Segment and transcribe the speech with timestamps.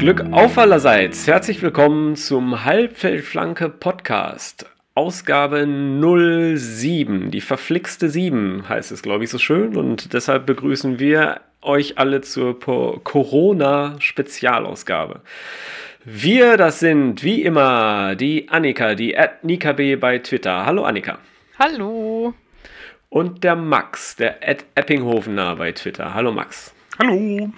[0.00, 1.26] Glück auf allerseits.
[1.26, 4.64] Herzlich willkommen zum Halbfeldflanke Podcast.
[4.94, 5.66] Ausgabe
[6.56, 9.76] 07, die verflixte 7 heißt es, glaube ich, so schön.
[9.76, 15.20] Und deshalb begrüßen wir euch alle zur Corona-Spezialausgabe.
[16.06, 20.64] Wir, das sind wie immer die Annika, die at NikaB bei Twitter.
[20.64, 21.18] Hallo Annika.
[21.58, 22.32] Hallo.
[23.10, 26.14] Und der Max, der at Eppinghofener bei Twitter.
[26.14, 26.72] Hallo Max.
[26.98, 27.50] Hallo.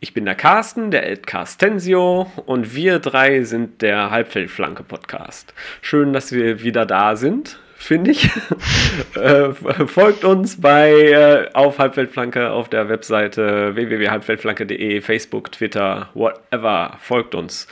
[0.00, 5.54] Ich bin der Carsten, der Ed Carstensio und wir drei sind der Halbfeldflanke-Podcast.
[5.80, 8.28] Schön, dass wir wieder da sind, finde ich.
[9.14, 16.98] äh, folgt uns bei äh, auf Halbfeldflanke auf der Webseite www.halbfeldflanke.de, Facebook, Twitter, whatever.
[17.00, 17.66] Folgt uns.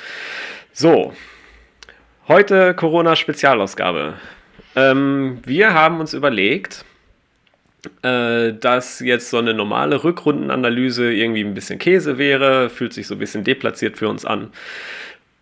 [0.73, 1.13] So,
[2.29, 4.15] heute Corona-Spezialausgabe.
[4.75, 6.85] Ähm, wir haben uns überlegt,
[8.03, 13.15] äh, dass jetzt so eine normale Rückrundenanalyse irgendwie ein bisschen Käse wäre, fühlt sich so
[13.15, 14.53] ein bisschen deplatziert für uns an.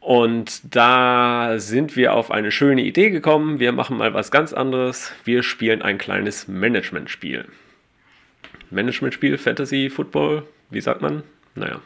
[0.00, 3.60] Und da sind wir auf eine schöne Idee gekommen.
[3.60, 5.12] Wir machen mal was ganz anderes.
[5.24, 7.44] Wir spielen ein kleines Management-Spiel.
[8.70, 11.22] Management-Spiel, Fantasy, Football, wie sagt man?
[11.54, 11.80] Naja,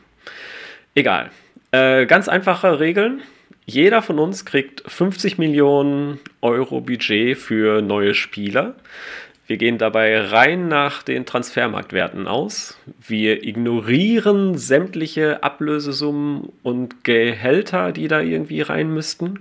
[0.94, 1.30] egal.
[1.72, 3.22] Äh, ganz einfache Regeln.
[3.66, 8.74] Jeder von uns kriegt 50 Millionen Euro Budget für neue Spieler.
[9.46, 12.78] Wir gehen dabei rein nach den Transfermarktwerten aus.
[13.06, 19.40] Wir ignorieren sämtliche Ablösesummen und Gehälter, die da irgendwie rein müssten.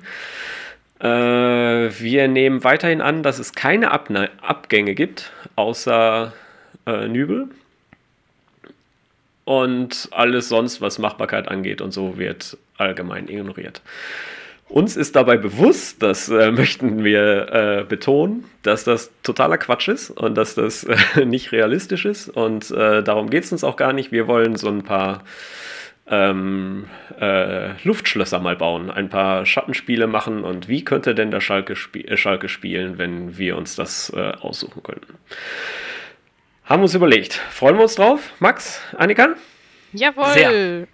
[0.99, 6.33] Äh, wir nehmen weiterhin an, dass es keine Abne Abgänge gibt, außer
[6.85, 7.47] äh, Nübel.
[9.45, 13.81] Und alles sonst, was Machbarkeit angeht und so, wird allgemein ignoriert.
[14.73, 20.09] Uns ist dabei bewusst, das äh, möchten wir äh, betonen, dass das totaler Quatsch ist
[20.09, 22.27] und dass das äh, nicht realistisch ist.
[22.27, 24.11] Und äh, darum geht es uns auch gar nicht.
[24.11, 25.25] Wir wollen so ein paar
[26.07, 26.87] ähm,
[27.21, 30.43] äh, Luftschlösser mal bauen, ein paar Schattenspiele machen.
[30.43, 34.81] Und wie könnte denn der Schalke, sp äh, Schalke spielen, wenn wir uns das aussuchen
[34.81, 35.19] könnten?
[36.63, 37.33] Haben wir uns überlegt.
[37.33, 39.35] Freuen wir uns drauf, Max, Annika?
[39.91, 40.33] Jawohl.
[40.33, 40.87] Sehr.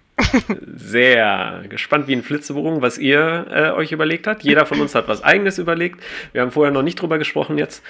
[0.76, 4.42] Sehr gespannt wie ein Flitzebogen, was ihr äh, euch überlegt habt.
[4.42, 6.00] Jeder von uns hat was Eigenes überlegt.
[6.32, 7.82] Wir haben vorher noch nicht drüber gesprochen jetzt.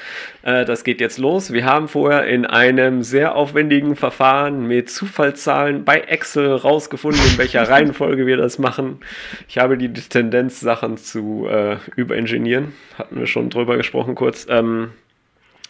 [0.43, 1.53] Äh, das geht jetzt los.
[1.53, 7.63] Wir haben vorher in einem sehr aufwendigen Verfahren mit Zufallszahlen bei Excel rausgefunden, in welcher
[7.69, 9.01] Reihenfolge wir das machen.
[9.49, 12.73] Ich habe die Tendenz, Sachen zu äh, überingenieren.
[12.97, 14.47] Hatten wir schon drüber gesprochen kurz.
[14.49, 14.91] Ähm,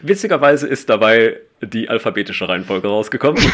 [0.03, 3.43] Witzigerweise ist dabei die alphabetische Reihenfolge rausgekommen.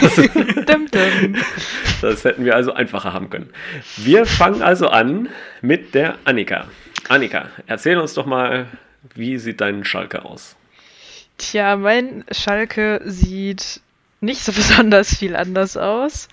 [2.03, 3.51] Das hätten wir also einfacher haben können.
[3.97, 5.29] Wir fangen also an
[5.63, 6.67] mit der Annika.
[7.09, 8.67] Annika, erzähl uns doch mal,
[9.15, 10.57] wie sieht dein Schalke aus?
[11.39, 13.81] Tja, mein Schalke sieht
[14.21, 16.29] nicht so besonders viel anders aus.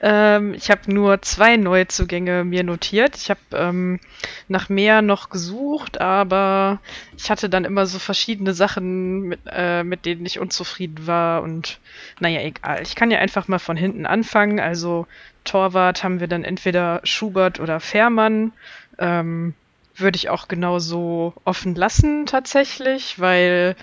[0.00, 3.16] Ähm, ich habe nur zwei Neuzugänge mir notiert.
[3.16, 4.00] Ich habe ähm,
[4.48, 6.80] nach mehr noch gesucht, aber
[7.16, 11.42] ich hatte dann immer so verschiedene Sachen, mit, äh, mit denen ich unzufrieden war.
[11.42, 11.80] Und
[12.20, 12.82] naja, egal.
[12.82, 14.60] Ich kann ja einfach mal von hinten anfangen.
[14.60, 15.06] Also
[15.44, 18.52] Torwart haben wir dann entweder Schubert oder Fährmann.
[18.98, 19.54] Ähm,
[19.96, 23.76] würde ich auch genauso offen lassen tatsächlich, weil,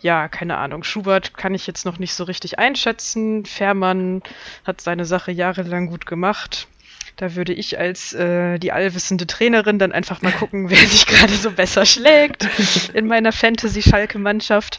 [0.00, 3.44] ja, keine Ahnung, Schubert kann ich jetzt noch nicht so richtig einschätzen.
[3.44, 4.22] Fährmann
[4.64, 6.68] hat seine Sache jahrelang gut gemacht.
[7.16, 11.32] Da würde ich als äh, die allwissende Trainerin dann einfach mal gucken, wer sich gerade
[11.32, 12.46] so besser schlägt
[12.92, 14.78] in meiner Fantasy-Schalke-Mannschaft.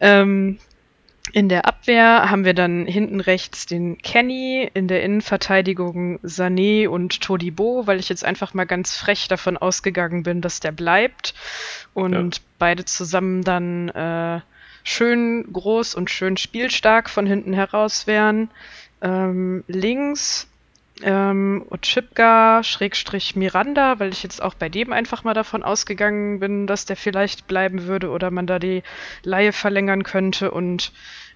[0.00, 0.58] Ähm,
[1.32, 7.20] in der Abwehr haben wir dann hinten rechts den Kenny, in der Innenverteidigung Sané und
[7.20, 11.34] Todibo, weil ich jetzt einfach mal ganz frech davon ausgegangen bin, dass der bleibt.
[11.94, 12.42] Und ja.
[12.58, 14.40] beide zusammen dann äh,
[14.84, 18.50] schön groß und schön spielstark von hinten heraus wären.
[19.02, 20.48] Ähm, links
[21.02, 26.66] ähm, Ochipka Schrägstrich Miranda, weil ich jetzt auch bei dem einfach mal davon ausgegangen bin,
[26.66, 28.82] dass der vielleicht bleiben würde oder man da die
[29.22, 30.92] Laie verlängern könnte und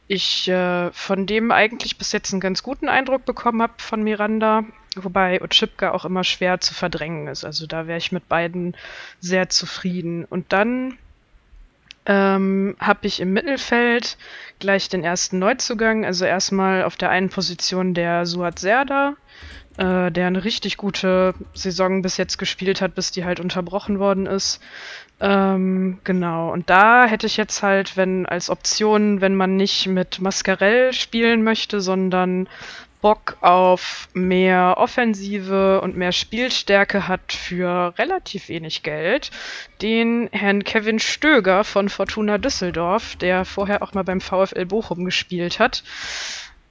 [0.09, 4.65] ich äh, von dem eigentlich bis jetzt einen ganz guten Eindruck bekommen habe von Miranda,
[4.97, 7.45] wobei Ochipka auch immer schwer zu verdrängen ist.
[7.45, 8.77] Also da wäre ich mit beiden
[9.21, 10.25] sehr zufrieden.
[10.25, 10.99] Und dann
[12.07, 14.17] ähm, habe ich im Mittelfeld
[14.59, 19.15] gleich den ersten Neuzugang, also erstmal auf der einen Position der Suat Serda,
[19.77, 24.27] äh, der eine richtig gute Saison bis jetzt gespielt hat, bis die halt unterbrochen worden
[24.27, 24.61] ist.
[25.21, 30.21] Ähm, genau, und da hätte ich jetzt halt, wenn als Option, wenn man nicht mit
[30.21, 32.49] Mascarell spielen möchte, sondern
[33.01, 39.31] Bock auf mehr Offensive und mehr Spielstärke hat für relativ wenig Geld,
[39.81, 45.59] den Herrn Kevin Stöger von Fortuna Düsseldorf, der vorher auch mal beim VfL Bochum gespielt
[45.59, 45.83] hat.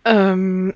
[0.05, 0.73] Ähm,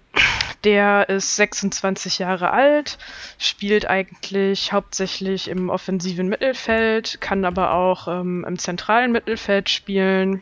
[0.63, 2.97] der ist 26 Jahre alt,
[3.37, 10.41] spielt eigentlich hauptsächlich im offensiven Mittelfeld, kann aber auch ähm, im zentralen Mittelfeld spielen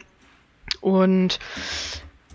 [0.80, 1.40] und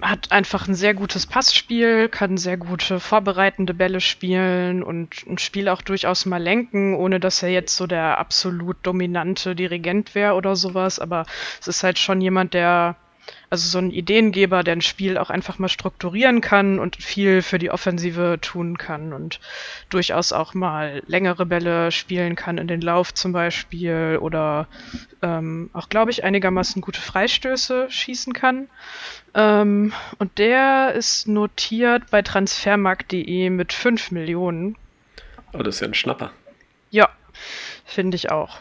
[0.03, 5.69] hat einfach ein sehr gutes Passspiel, kann sehr gute vorbereitende Bälle spielen und ein Spiel
[5.69, 10.57] auch durchaus mal lenken, ohne dass er jetzt so der absolut dominante Dirigent wäre oder
[10.57, 10.99] sowas.
[10.99, 11.25] Aber
[11.61, 12.97] es ist halt schon jemand, der
[13.51, 17.59] also so ein Ideengeber, der ein Spiel auch einfach mal strukturieren kann und viel für
[17.59, 19.41] die Offensive tun kann und
[19.89, 24.69] durchaus auch mal längere Bälle spielen kann in den Lauf zum Beispiel oder
[25.23, 28.69] ähm, auch, glaube ich, einigermaßen gute Freistöße schießen kann.
[29.37, 34.77] Ähm, und der ist notiert bei transfermarkt.de mit 5 Millionen.
[35.53, 36.33] Oh, das ist ja ein Schnapper.
[36.91, 37.11] Ja,
[37.85, 38.59] finde ich auch.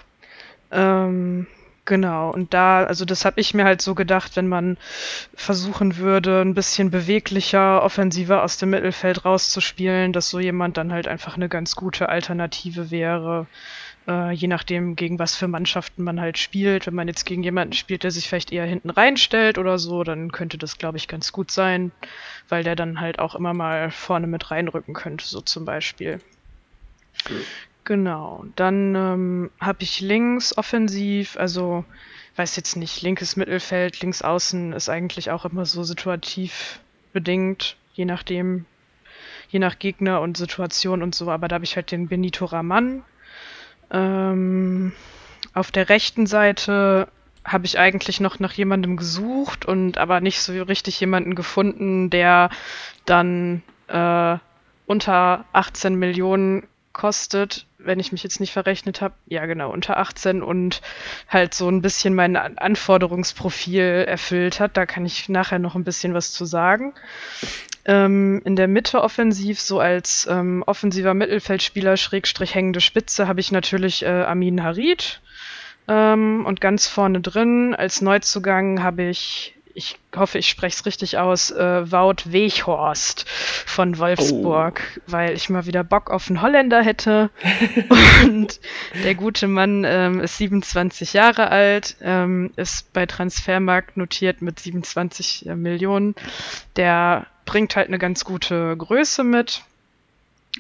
[0.72, 1.48] Ähm,
[1.86, 4.78] Genau, und da, also das habe ich mir halt so gedacht, wenn man
[5.36, 11.08] versuchen würde, ein bisschen beweglicher, offensiver aus dem Mittelfeld rauszuspielen, dass so jemand dann halt
[11.08, 13.46] einfach eine ganz gute Alternative wäre,
[14.08, 16.88] äh, je nachdem, gegen was für Mannschaften man halt spielt.
[16.88, 20.32] Wenn man jetzt gegen jemanden spielt, der sich vielleicht eher hinten reinstellt oder so, dann
[20.32, 21.92] könnte das, glaube ich, ganz gut sein,
[22.50, 26.20] weil der dann halt auch immer mal vorne mit reinrücken könnte, so zum Beispiel.
[27.84, 28.46] Genau.
[28.56, 31.86] Dann ähm, habe ich links offensiv, also
[32.36, 36.80] weiß jetzt nicht, linkes Mittelfeld, links außen ist eigentlich auch immer so situativ
[37.14, 38.66] bedingt, je nachdem,
[39.50, 41.30] je nach Gegner und Situation und so.
[41.30, 43.04] Aber da habe ich halt den Benito Raman.
[43.92, 44.94] Ähm,
[45.54, 47.08] auf der rechten Seite
[47.46, 52.50] habe ich eigentlich noch nach jemandem gesucht und aber nicht so richtig jemanden gefunden, der
[53.06, 54.38] dann äh,
[54.88, 60.42] unter 18 Millionen kostet, wenn ich mich jetzt nicht verrechnet habe, ja genau, unter 18
[60.42, 60.82] und
[61.28, 64.78] halt so ein bisschen mein Anforderungsprofil erfüllt hat.
[64.78, 66.94] Da kann ich nachher noch ein bisschen was zu sagen.
[67.86, 73.52] Ähm, in der Mitte offensiv, so als ähm, offensiver Mittelfeldspieler, Schrägstrich hängende Spitze, habe ich
[73.52, 75.22] natürlich äh, Amin Harid.
[75.88, 81.18] Ähm, und ganz vorne drin als Neuzugang habe ich ich hoffe, ich spreche es richtig
[81.18, 85.02] aus, äh, Wout Weghorst von Wolfsburg, oh.
[85.08, 87.30] weil ich mal wieder Bock auf einen Holländer hätte.
[88.24, 88.62] und
[89.04, 95.48] der gute Mann ähm, ist 27 Jahre alt, ähm, ist bei Transfermarkt notiert mit 27
[95.48, 96.16] äh, Millionen.
[96.78, 99.62] Der bringt halt eine ganz gute Größe mit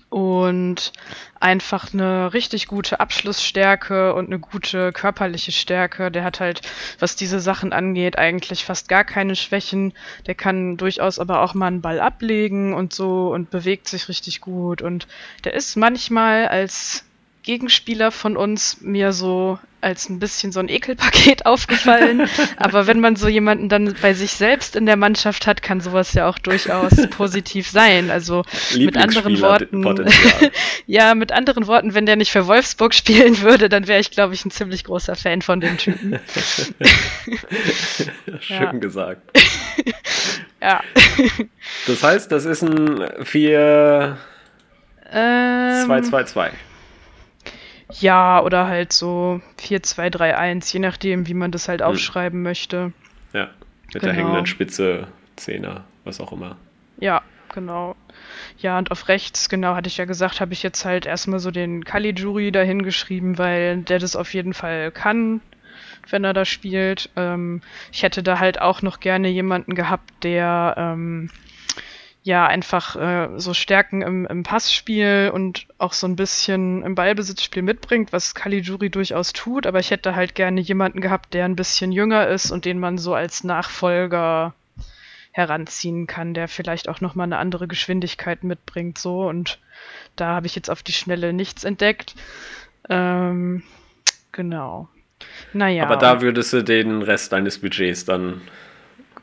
[0.10, 0.92] und
[1.40, 6.12] einfach eine richtig gute Abschlussstärke und eine gute körperliche Stärke.
[6.12, 6.62] Der hat halt,
[7.00, 9.94] was diese Sachen angeht, eigentlich fast gar keine Schwächen.
[10.28, 14.42] Der kann durchaus aber auch mal einen Ball ablegen und so und bewegt sich richtig
[14.42, 14.82] gut.
[14.82, 15.08] Und
[15.44, 17.06] der ist manchmal als
[17.46, 22.28] Gegenspieler von uns mir so als ein bisschen so ein Ekelpaket aufgefallen.
[22.58, 26.14] Aber wenn man so jemanden dann bei sich selbst in der Mannschaft hat, kann sowas
[26.14, 28.10] ja auch durchaus positiv sein.
[28.10, 28.44] Also
[28.76, 29.86] mit anderen Worten,
[30.88, 34.34] ja, mit anderen Worten, wenn der nicht für Wolfsburg spielen würde, dann wäre ich, glaube
[34.34, 36.20] ich, ein ziemlich großer Fan von dem Typen.
[38.40, 39.22] Schön gesagt.
[40.62, 40.82] ja.
[41.86, 44.18] Das heißt, das ist ein 4
[45.12, 46.50] ähm, 2-2-2.
[47.92, 51.88] Ja, oder halt so 4-2-3-1, je nachdem, wie man das halt hm.
[51.88, 52.94] aufschreiben möchte.
[53.34, 53.50] Ja,
[53.94, 54.06] mit genau.
[54.06, 56.58] der hängenden Spitze, Zehner, was auch immer.
[56.98, 57.22] Ja,
[57.54, 57.96] genau.
[58.58, 61.51] Ja, und auf rechts, genau, hatte ich ja gesagt, habe ich jetzt halt erstmal so
[61.51, 65.42] den Caligiuri dahin geschrieben, weil der das auf jeden Fall kann,
[66.10, 67.10] wenn er da spielt.
[67.15, 67.62] Ähm,
[67.92, 71.30] ich hätte da halt auch noch gerne jemanden gehabt, der ähm,
[72.25, 77.62] ja einfach äh, so Stärken im, im Passspiel und auch so ein bisschen im Ballbesitzspiel
[77.62, 81.91] mitbringt, was Caligiuri durchaus tut, aber ich hätte halt gerne jemanden gehabt, der ein bisschen
[81.91, 84.55] jünger ist und den man so als Nachfolger
[85.34, 89.60] heranziehen kann, der vielleicht auch nochmal eine andere Geschwindigkeit mitbringt, so und
[90.15, 92.15] da habe ich jetzt auf die Schnelle nichts entdeckt.
[92.89, 93.62] Ähm,
[94.32, 94.89] genau.
[95.53, 95.84] Naja.
[95.84, 98.41] Aber da würdest du den Rest deines Budgets dann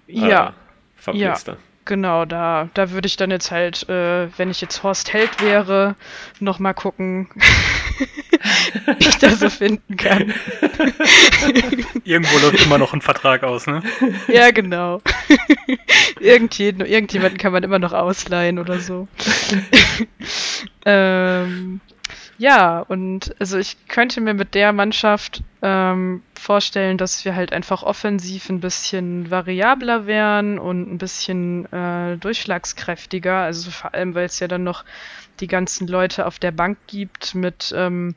[0.06, 0.54] äh, ja,
[0.94, 1.54] verpflichten.
[1.54, 1.71] Ja.
[1.84, 5.96] Genau, da, da würde ich dann jetzt halt, äh, wenn ich jetzt Horst Held wäre,
[6.38, 7.28] nochmal gucken,
[8.98, 10.32] wie ich da so finden kann.
[12.04, 13.82] Irgendwo läuft immer noch ein Vertrag aus, ne?
[14.28, 15.02] Ja, genau.
[16.20, 19.08] Irgendjeden, irgendjemanden kann man immer noch ausleihen oder so.
[20.86, 21.80] ähm,
[22.42, 27.84] ja, und also ich könnte mir mit der Mannschaft ähm, vorstellen, dass wir halt einfach
[27.84, 33.36] offensiv ein bisschen variabler wären und ein bisschen äh, durchschlagskräftiger.
[33.36, 34.84] Also vor allem, weil es ja dann noch
[35.38, 38.16] die ganzen Leute auf der Bank gibt mit ähm,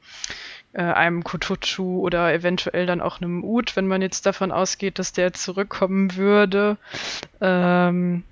[0.74, 5.13] äh, einem Kotochu oder eventuell dann auch einem Ut, wenn man jetzt davon ausgeht, dass
[5.13, 6.77] der zurückkommen würde.
[7.41, 8.24] Ähm,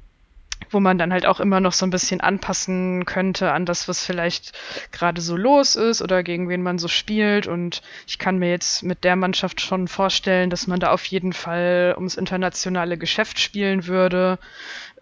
[0.73, 4.05] wo man dann halt auch immer noch so ein bisschen anpassen könnte an das, was
[4.05, 4.53] vielleicht
[4.91, 7.47] gerade so los ist oder gegen wen man so spielt.
[7.47, 11.33] Und ich kann mir jetzt mit der Mannschaft schon vorstellen, dass man da auf jeden
[11.33, 14.39] Fall ums internationale Geschäft spielen würde.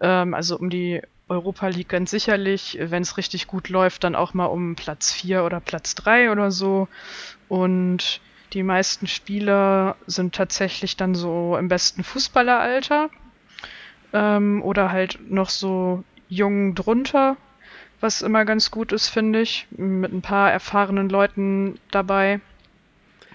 [0.00, 4.34] Ähm, also um die Europa League ganz sicherlich, wenn es richtig gut läuft, dann auch
[4.34, 6.88] mal um Platz 4 oder Platz 3 oder so.
[7.48, 8.20] Und
[8.52, 13.08] die meisten Spieler sind tatsächlich dann so im besten Fußballeralter
[14.12, 17.36] ähm, oder halt noch so jung drunter,
[18.00, 22.40] was immer ganz gut ist, finde ich, mit ein paar erfahrenen Leuten dabei.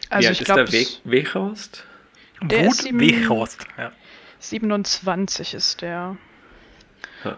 [0.10, 1.84] Also Wie ich glaube, der Weg Weghorst?
[2.42, 3.92] Der Wut ist sieben, Weghorst, ja.
[4.40, 6.18] 27 ist der.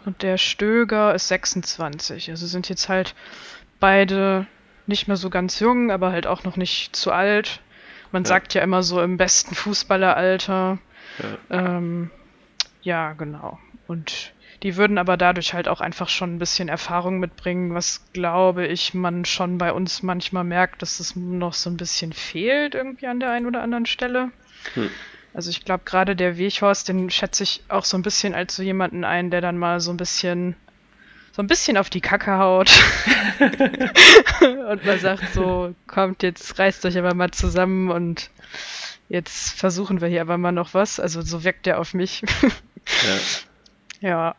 [0.05, 2.29] Und der Stöger ist 26.
[2.29, 3.15] Also sind jetzt halt
[3.79, 4.45] beide
[4.87, 7.61] nicht mehr so ganz jung, aber halt auch noch nicht zu alt.
[8.11, 8.27] Man ja.
[8.27, 10.79] sagt ja immer so im besten Fußballeralter.
[11.49, 11.77] Ja.
[11.77, 12.11] Ähm,
[12.81, 13.59] ja, genau.
[13.87, 14.33] Und
[14.63, 18.93] die würden aber dadurch halt auch einfach schon ein bisschen Erfahrung mitbringen, was glaube ich
[18.93, 23.19] man schon bei uns manchmal merkt, dass es noch so ein bisschen fehlt irgendwie an
[23.19, 24.31] der einen oder anderen Stelle.
[24.73, 24.89] Hm.
[25.33, 28.63] Also ich glaube gerade der Weghorst, den schätze ich auch so ein bisschen als so
[28.63, 30.55] jemanden ein, der dann mal so ein bisschen
[31.31, 32.69] so ein bisschen auf die Kacke haut
[34.41, 38.29] und man sagt so, kommt jetzt reißt euch aber mal zusammen und
[39.07, 40.99] jetzt versuchen wir hier aber mal noch was.
[40.99, 42.23] Also so wirkt der auf mich.
[44.01, 44.09] ja.
[44.09, 44.35] ja.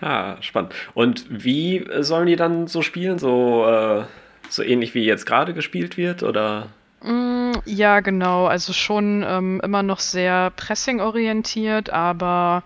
[0.00, 0.74] Ah, spannend.
[0.94, 3.18] Und wie sollen die dann so spielen?
[3.18, 4.04] So, äh,
[4.48, 6.24] so ähnlich wie jetzt gerade gespielt wird?
[6.24, 6.70] Oder?
[7.02, 8.46] Mm, ja, genau.
[8.46, 12.64] Also schon ähm, immer noch sehr pressing-orientiert, aber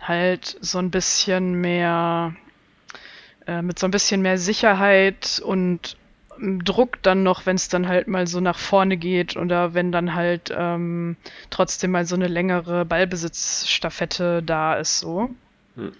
[0.00, 2.34] halt so ein bisschen mehr,
[3.46, 5.96] äh, mit so ein bisschen mehr Sicherheit und
[6.42, 10.14] Druck dann noch, wenn es dann halt mal so nach vorne geht oder wenn dann
[10.14, 11.16] halt ähm,
[11.50, 15.30] trotzdem mal so eine längere Ballbesitzstaffette da ist so.
[15.76, 15.92] Hm.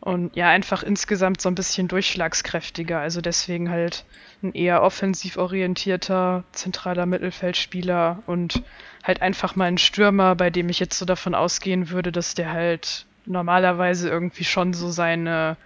[0.00, 2.98] Und ja, einfach insgesamt so ein bisschen durchschlagskräftiger.
[2.98, 4.04] Also deswegen halt
[4.42, 8.62] ein eher offensiv orientierter zentraler Mittelfeldspieler und
[9.04, 12.50] halt einfach mal ein Stürmer, bei dem ich jetzt so davon ausgehen würde, dass der
[12.50, 15.56] halt normalerweise irgendwie schon so seine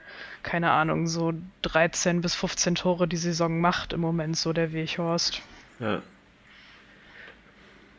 [0.46, 5.42] keine Ahnung, so 13 bis 15 Tore die Saison macht im Moment, so der Weghorst.
[5.80, 6.00] Ja.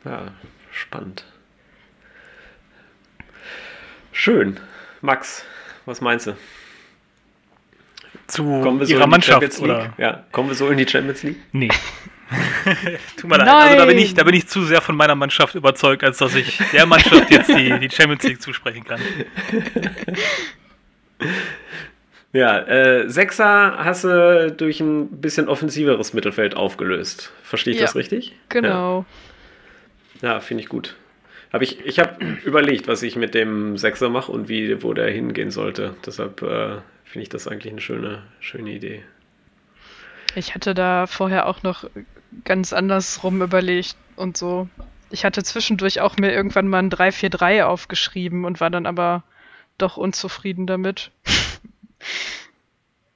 [0.06, 0.32] Ja,
[0.72, 1.26] spannend.
[4.14, 4.60] Schön.
[5.02, 5.44] Max,
[5.86, 6.38] was meinst du?
[8.28, 9.94] Zu kommen wir so ihrer Mannschaft, oder?
[9.98, 11.40] Ja, kommen wir so in die Champions League?
[11.52, 11.70] Nee.
[13.18, 13.48] Tut mir leid.
[13.48, 16.34] Also da bin, ich, da bin ich zu sehr von meiner Mannschaft überzeugt, als dass
[16.34, 19.02] ich der Mannschaft jetzt die, die Champions League zusprechen kann.
[22.38, 27.32] Ja, äh, Sechser hast du durch ein bisschen offensiveres Mittelfeld aufgelöst.
[27.42, 28.36] Verstehe ich ja, das richtig?
[28.50, 29.06] Genau.
[30.22, 30.96] Ja, ja finde ich gut.
[31.52, 35.10] Hab ich ich habe überlegt, was ich mit dem Sechser mache und wie, wo der
[35.10, 35.96] hingehen sollte.
[36.06, 36.76] Deshalb äh,
[37.06, 39.02] finde ich das eigentlich eine schöne, schöne Idee.
[40.36, 41.90] Ich hatte da vorher auch noch
[42.44, 44.70] ganz andersrum überlegt und so.
[45.10, 49.24] Ich hatte zwischendurch auch mir irgendwann mal ein 3-4-3 aufgeschrieben und war dann aber
[49.80, 51.10] doch unzufrieden damit.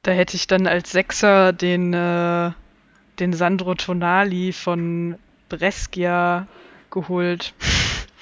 [0.04, 2.52] Da hätte ich dann als Sechser den, äh,
[3.20, 5.16] den Sandro Tonali von
[5.50, 6.48] Brescia
[6.90, 7.54] geholt.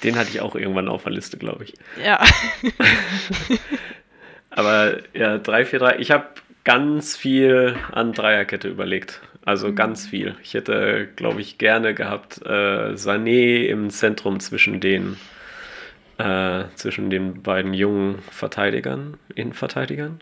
[0.02, 1.74] Den hatte ich auch irgendwann auf der Liste, glaube ich.
[2.02, 2.22] Ja.
[4.50, 5.96] Aber ja, 3-4-3.
[5.98, 6.26] Ich habe
[6.64, 9.20] ganz viel an Dreierkette überlegt.
[9.44, 9.76] Also mhm.
[9.76, 10.36] ganz viel.
[10.42, 15.16] Ich hätte, glaube ich, gerne gehabt äh, Sané im Zentrum zwischen den
[16.20, 20.20] äh, zwischen den beiden jungen Verteidigern, Innenverteidigern.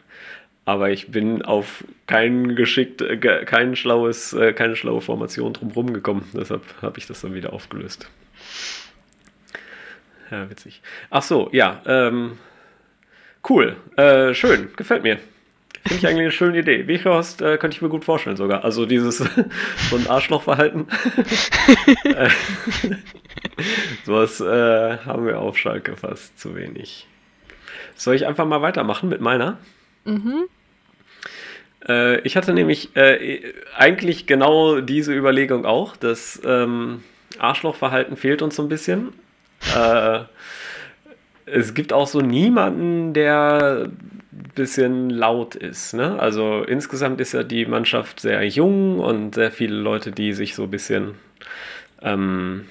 [0.65, 6.29] Aber ich bin auf kein geschickt, äh, kein schlaues, äh, keine schlaue Formation drumherum gekommen.
[6.35, 8.11] Deshalb habe ich das dann wieder aufgelöst.
[10.31, 10.83] Ja, witzig.
[11.11, 11.83] Ach so, ja.
[11.87, 12.39] Ähm,
[13.49, 13.77] cool.
[13.97, 14.69] Äh, schön.
[14.77, 15.19] Gefällt mir.
[15.87, 16.87] Finde ich eigentlich eine schöne Idee.
[16.87, 18.63] Weghorst äh, könnte ich mir gut vorstellen sogar.
[18.63, 19.17] Also dieses
[19.91, 20.87] so ein Arschlochverhalten.
[24.09, 27.07] Sowas äh, haben wir auf Schalke fast zu wenig.
[27.95, 29.59] Soll ich einfach mal weitermachen mit meiner?
[30.07, 30.49] Mhm.
[31.87, 35.95] Äh, ich hatte nämlich äh, eigentlich genau diese Überlegung auch.
[35.95, 37.03] Das ähm,
[37.39, 39.13] Arschlochverhalten fehlt uns so ein bisschen.
[39.77, 40.21] Äh,
[41.45, 45.93] es gibt auch so niemanden, der ein bisschen laut ist.
[45.93, 46.19] Ne?
[46.19, 50.63] Also insgesamt ist ja die Mannschaft sehr jung und sehr viele Leute, die sich so
[50.63, 51.17] ein bisschen,
[52.01, 52.65] ähm,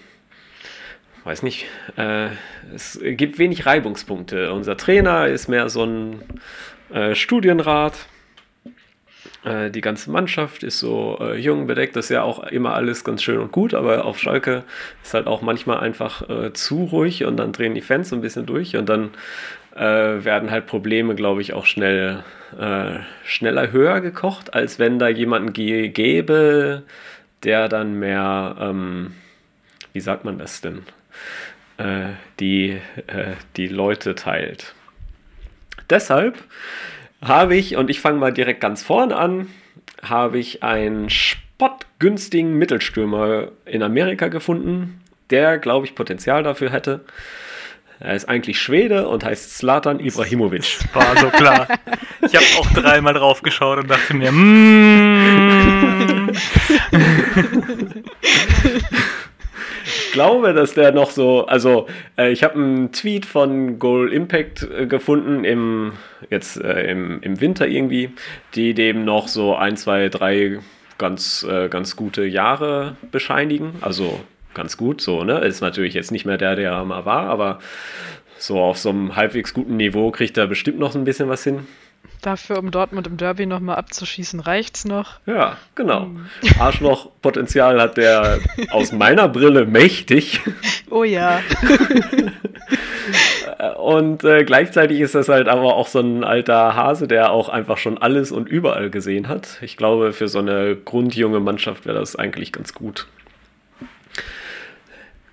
[1.28, 1.66] weiß nicht,
[1.98, 2.30] äh,
[2.74, 4.54] es gibt wenig Reibungspunkte.
[4.54, 6.24] Unser Trainer ist mehr so ein
[6.90, 8.08] äh, Studienrat.
[9.44, 13.04] Äh, die ganze Mannschaft ist so äh, jung bedeckt, das ist ja auch immer alles
[13.04, 14.64] ganz schön und gut, aber auf Schalke
[15.04, 18.22] ist halt auch manchmal einfach äh, zu ruhig und dann drehen die Fans so ein
[18.22, 19.10] bisschen durch und dann
[19.76, 22.24] äh, werden halt Probleme, glaube ich, auch schnell
[23.26, 26.84] schneller höher gekocht, als wenn da jemanden gäbe,
[27.44, 29.16] der dann mehr, ähm,
[29.92, 30.84] wie sagt man das denn,
[31.78, 32.10] äh,
[32.40, 34.74] die, äh, die Leute teilt.
[35.90, 36.44] Deshalb
[37.22, 39.48] habe ich, und ich fange mal direkt ganz vorne an,
[40.04, 47.02] habe ich einen spottgünstigen Mittelstürmer in Amerika gefunden, der, glaube ich, Potenzial dafür hätte.
[48.00, 50.78] Er ist eigentlich Schwede und heißt Slatan Ibrahimovic.
[50.94, 51.68] War so klar.
[52.22, 56.32] Ich habe auch dreimal drauf geschaut und dachte mir, mm.
[60.18, 61.86] ich glaube, dass der noch so, also
[62.18, 65.94] äh, ich habe einen Tweet von Goal Impact äh, gefunden im
[66.32, 68.10] jetzt äh, im, im Winter irgendwie,
[68.56, 70.58] die dem noch so ein, zwei, drei
[70.98, 73.76] ganz äh, ganz gute Jahre bescheinigen.
[73.82, 74.20] Also
[74.56, 75.02] ganz gut.
[75.02, 75.38] So, ne?
[75.42, 77.60] Ist natürlich jetzt nicht mehr der, der er mal war, aber
[78.40, 81.68] so auf so einem halbwegs guten Niveau kriegt er bestimmt noch ein bisschen was hin.
[82.22, 85.20] Dafür, um Dortmund im Derby nochmal abzuschießen, reicht's noch.
[85.28, 86.04] Ja, genau.
[86.04, 86.26] Hm.
[86.60, 88.40] Arschloch-Potenzial hat der
[88.72, 90.42] aus meiner Brille mächtig.
[90.90, 91.42] Oh ja.
[93.78, 97.78] und äh, gleichzeitig ist das halt aber auch so ein alter Hase, der auch einfach
[97.78, 99.60] schon alles und überall gesehen hat.
[99.62, 103.08] Ich glaube, für so eine grundjunge Mannschaft wäre das eigentlich ganz gut.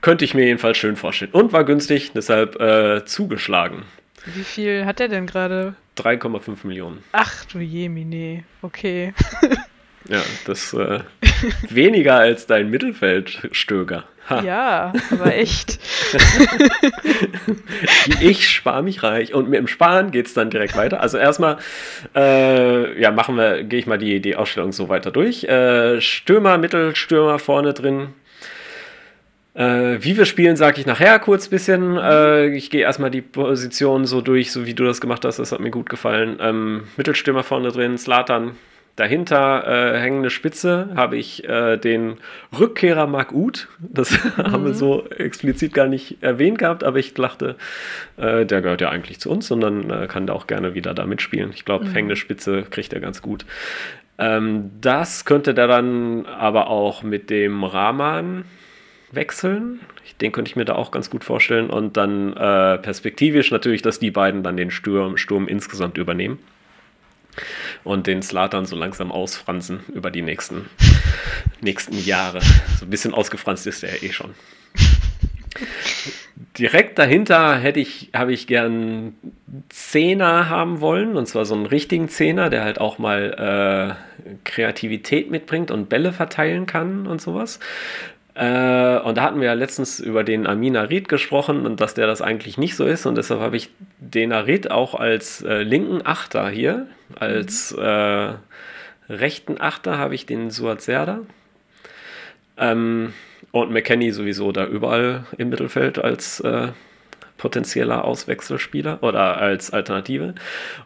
[0.02, 1.32] Könnte ich mir jedenfalls schön vorstellen.
[1.32, 3.84] Und war günstig, deshalb äh, zugeschlagen.
[4.26, 5.74] Wie viel hat er denn gerade?
[5.96, 7.02] 3,5 Millionen.
[7.12, 9.14] Ach du Jemine, okay.
[10.08, 11.00] ja, das äh,
[11.68, 14.04] weniger als dein Mittelfeldstöger.
[14.28, 14.42] Ha.
[14.42, 15.78] Ja, aber echt.
[18.20, 21.00] ich spare mich reich und mit dem Sparen geht es dann direkt weiter.
[21.00, 21.58] Also erstmal,
[22.14, 25.44] äh, ja, machen wir, gehe ich mal die, die Ausstellung so weiter durch.
[25.44, 28.14] Äh, Stürmer, Mittelstürmer vorne drin,
[29.54, 31.96] äh, wie wir spielen, sage ich nachher kurz ein bisschen.
[31.96, 35.38] Äh, ich gehe erstmal die Position so durch, so wie du das gemacht hast.
[35.38, 36.38] Das hat mir gut gefallen.
[36.40, 38.56] Ähm, Mittelstürmer vorne drin, Slatan.
[38.96, 42.18] Dahinter äh, hängende Spitze habe ich äh, den
[42.56, 43.68] Rückkehrer Mark Uth.
[43.80, 44.36] Das mhm.
[44.36, 44.74] haben wir mhm.
[44.74, 47.56] so explizit gar nicht erwähnt gehabt, aber ich dachte,
[48.16, 50.94] äh, der gehört ja eigentlich zu uns und dann äh, kann der auch gerne wieder
[50.94, 51.50] da mitspielen.
[51.54, 51.92] Ich glaube, mhm.
[51.92, 53.46] hängende Spitze kriegt er ganz gut.
[54.18, 58.44] Ähm, das könnte der dann aber auch mit dem Rahman
[59.14, 59.80] wechseln.
[60.20, 61.70] Den könnte ich mir da auch ganz gut vorstellen.
[61.70, 66.38] Und dann äh, perspektivisch natürlich, dass die beiden dann den Sturm, Sturm insgesamt übernehmen.
[67.82, 70.66] Und den Slatan so langsam ausfransen über die nächsten,
[71.60, 72.40] nächsten Jahre.
[72.78, 74.34] So ein bisschen ausgefranst ist er ja eh schon.
[76.58, 79.14] Direkt dahinter hätte ich, habe ich gern
[79.68, 85.30] Zehner haben wollen, und zwar so einen richtigen Zehner, der halt auch mal äh, Kreativität
[85.30, 87.60] mitbringt und Bälle verteilen kann und sowas.
[88.34, 92.06] Äh, und da hatten wir ja letztens über den Amin Arid gesprochen und dass der
[92.06, 93.06] das eigentlich nicht so ist.
[93.06, 96.88] Und deshalb habe ich den Arid auch als äh, linken Achter hier.
[97.18, 97.82] Als mhm.
[97.82, 98.32] äh,
[99.08, 101.20] rechten Achter habe ich den Suat Serda.
[102.56, 103.12] Ähm,
[103.52, 106.68] und McKenny sowieso da überall im Mittelfeld als äh,
[107.44, 110.34] potenzieller Auswechselspieler oder als Alternative.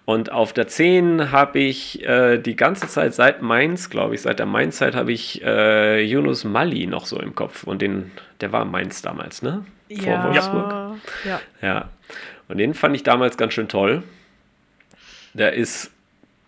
[0.07, 4.40] Und auf der 10 habe ich äh, die ganze Zeit seit Mainz, glaube ich, seit
[4.40, 7.62] der Mainz-Zeit habe ich äh, Yunus Mali noch so im Kopf.
[7.62, 9.64] Und den, der war Mainz damals, ne?
[9.88, 10.25] Vor ja.
[10.25, 10.97] Wolfsburg.
[11.25, 11.40] Ja.
[11.62, 11.88] ja.
[12.49, 14.03] Und den fand ich damals ganz schön toll.
[15.35, 15.92] Der ist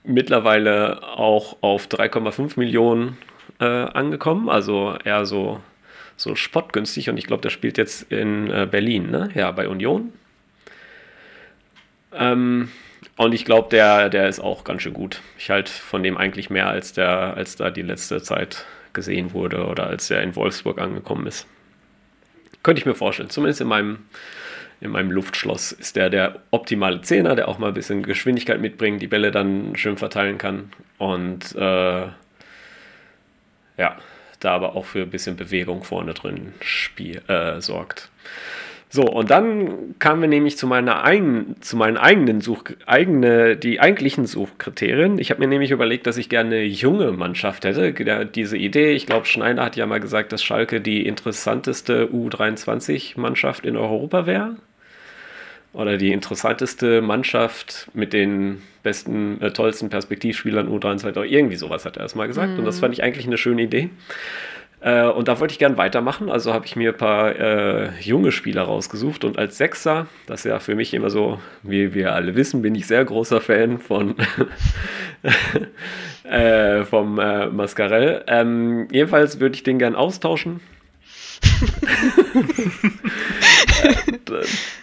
[0.02, 3.16] mittlerweile auch auf 3,5 Millionen
[3.60, 5.60] äh, angekommen, also eher so
[6.20, 9.30] so spottgünstig und ich glaube, der spielt jetzt in äh, Berlin, ne?
[9.34, 10.12] Ja, bei Union.
[12.12, 12.70] Ähm,
[13.16, 15.22] und ich glaube, der, der ist auch ganz schön gut.
[15.38, 19.66] Ich halte von dem eigentlich mehr, als der, als da die letzte Zeit gesehen wurde
[19.66, 21.46] oder als er in Wolfsburg angekommen ist.
[22.62, 23.30] Könnte ich mir vorstellen.
[23.30, 24.00] Zumindest in meinem,
[24.82, 29.00] in meinem Luftschloss ist der der optimale Zehner, der auch mal ein bisschen Geschwindigkeit mitbringt,
[29.00, 30.70] die Bälle dann schön verteilen kann.
[30.98, 32.08] Und äh,
[33.78, 33.96] ja,
[34.40, 38.10] da aber auch für ein bisschen Bewegung vorne drin spiel, äh, sorgt.
[38.92, 43.78] So, und dann kamen wir nämlich zu meiner eigenen, zu meinen eigenen Such, eigene, die
[43.78, 45.18] eigentlichen Suchkriterien.
[45.18, 47.92] Ich habe mir nämlich überlegt, dass ich gerne eine junge Mannschaft hätte.
[48.24, 53.76] Diese Idee, ich glaube, Schneider hat ja mal gesagt, dass Schalke die interessanteste U23-Mannschaft in
[53.76, 54.56] Europa wäre.
[55.72, 61.22] Oder die interessanteste Mannschaft mit den besten, äh, tollsten Perspektivspielern U23.
[61.24, 62.52] Irgendwie sowas hat er erstmal gesagt.
[62.52, 62.58] Mhm.
[62.60, 62.80] Und das mhm.
[62.80, 63.90] fand ich eigentlich eine schöne Idee.
[64.80, 66.28] Äh, und da wollte ich gern weitermachen.
[66.30, 69.24] Also habe ich mir ein paar äh, junge Spieler rausgesucht.
[69.24, 72.74] Und als Sechser, das ist ja für mich immer so, wie wir alle wissen, bin
[72.74, 74.16] ich sehr großer Fan von
[76.24, 78.24] äh, vom äh, Mascarell.
[78.26, 80.60] Ähm, jedenfalls würde ich den gern austauschen.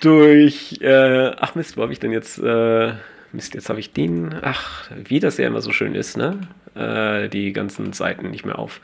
[0.01, 2.93] durch, äh, ach Mist, wo habe ich denn jetzt, äh,
[3.31, 6.39] Mist, jetzt habe ich den, ach, wie das ja immer so schön ist, ne?
[6.75, 8.81] Äh, die ganzen Seiten nicht mehr auf.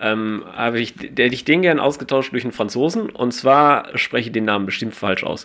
[0.00, 4.28] Ähm, habe ich, der hätte ich den gern ausgetauscht durch einen Franzosen und zwar spreche
[4.28, 5.44] ich den Namen bestimmt falsch aus.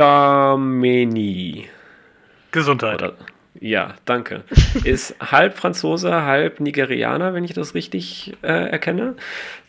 [2.51, 3.01] Gesundheit.
[3.01, 3.15] Oder,
[3.59, 4.43] ja, danke.
[4.83, 9.15] Ist halb Franzose, halb Nigerianer, wenn ich das richtig äh, erkenne.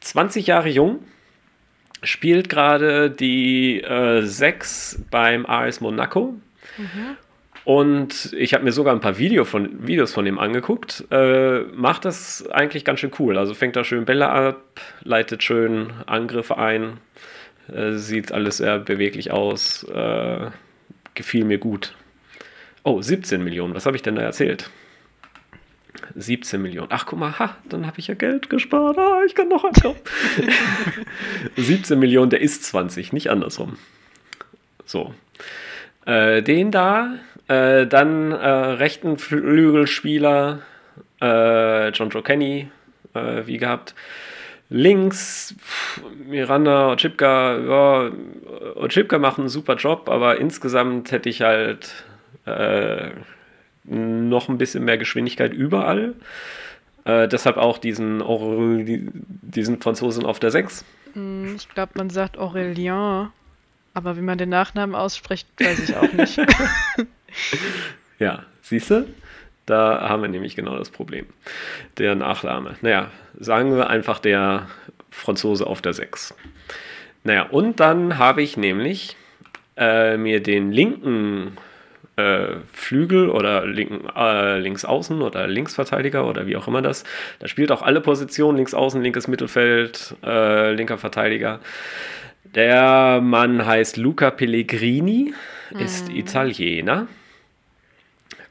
[0.01, 1.01] 20 Jahre jung.
[2.05, 6.35] Spielt gerade die äh, 6 beim AS Monaco.
[6.77, 7.17] Mhm.
[7.65, 11.05] Und ich habe mir sogar ein paar Video von, Videos von ihm angeguckt.
[11.11, 13.39] Äh, macht das eigentlich ganz schön cool.
[13.39, 16.99] Also fängt da schön Bälle ab, leitet schön Angriffe ein.
[17.73, 19.85] Äh, sieht alles sehr beweglich aus.
[19.85, 20.51] Äh,
[21.15, 21.95] gefiel mir gut.
[22.83, 23.75] Oh, 17 Millionen.
[23.75, 24.69] Was habe ich denn da erzählt?
[26.15, 26.89] 17 Millionen.
[26.91, 28.99] Ach, guck mal, ha, dann habe ich ja Geld gespart.
[28.99, 30.01] Ah, ich kann noch einkaufen.
[31.57, 33.79] 17 Millionen, der ist 20, nicht andersrum.
[34.85, 35.15] So.
[36.07, 37.15] Äh, den da,
[37.49, 40.61] äh, dann äh, rechten Flügelspieler,
[41.21, 42.69] äh, John Joe Kenny,
[43.15, 43.95] äh, wie gehabt.
[44.71, 45.55] Links,
[46.27, 48.11] Miranda, Ochipka, ja,
[48.77, 52.05] Ochipka macht einen super Job, aber insgesamt hätte ich halt
[52.47, 53.11] äh,
[53.85, 56.15] noch ein bisschen mehr Geschwindigkeit überall.
[57.05, 58.23] Äh, deshalb auch diesen,
[59.43, 60.85] diesen Franzosen auf der 6.
[61.13, 63.29] Hm, ich glaube, man sagt Aurélien.
[63.97, 66.37] Aber wie man den Nachnamen ausspricht, weiß ich auch nicht.
[68.19, 69.07] ja, siehst du?
[69.67, 71.27] Da haben wir nämlich genau das Problem.
[71.99, 72.75] Der Nachname.
[72.83, 74.69] Naja, sagen wir einfach der
[75.11, 76.35] Franzose auf der 6.
[77.23, 79.17] Naja, und dann habe ich nämlich
[79.77, 81.57] äh, mir den linken
[82.17, 87.05] äh, Flügel oder linken, äh, links außen oder Linksverteidiger oder wie auch immer das.
[87.41, 91.61] Da spielt auch alle Positionen, links außen, linkes Mittelfeld, äh, linker Verteidiger.
[92.55, 95.35] Der Mann heißt Luca Pellegrini,
[95.71, 95.81] mhm.
[95.81, 97.09] ist Italiener,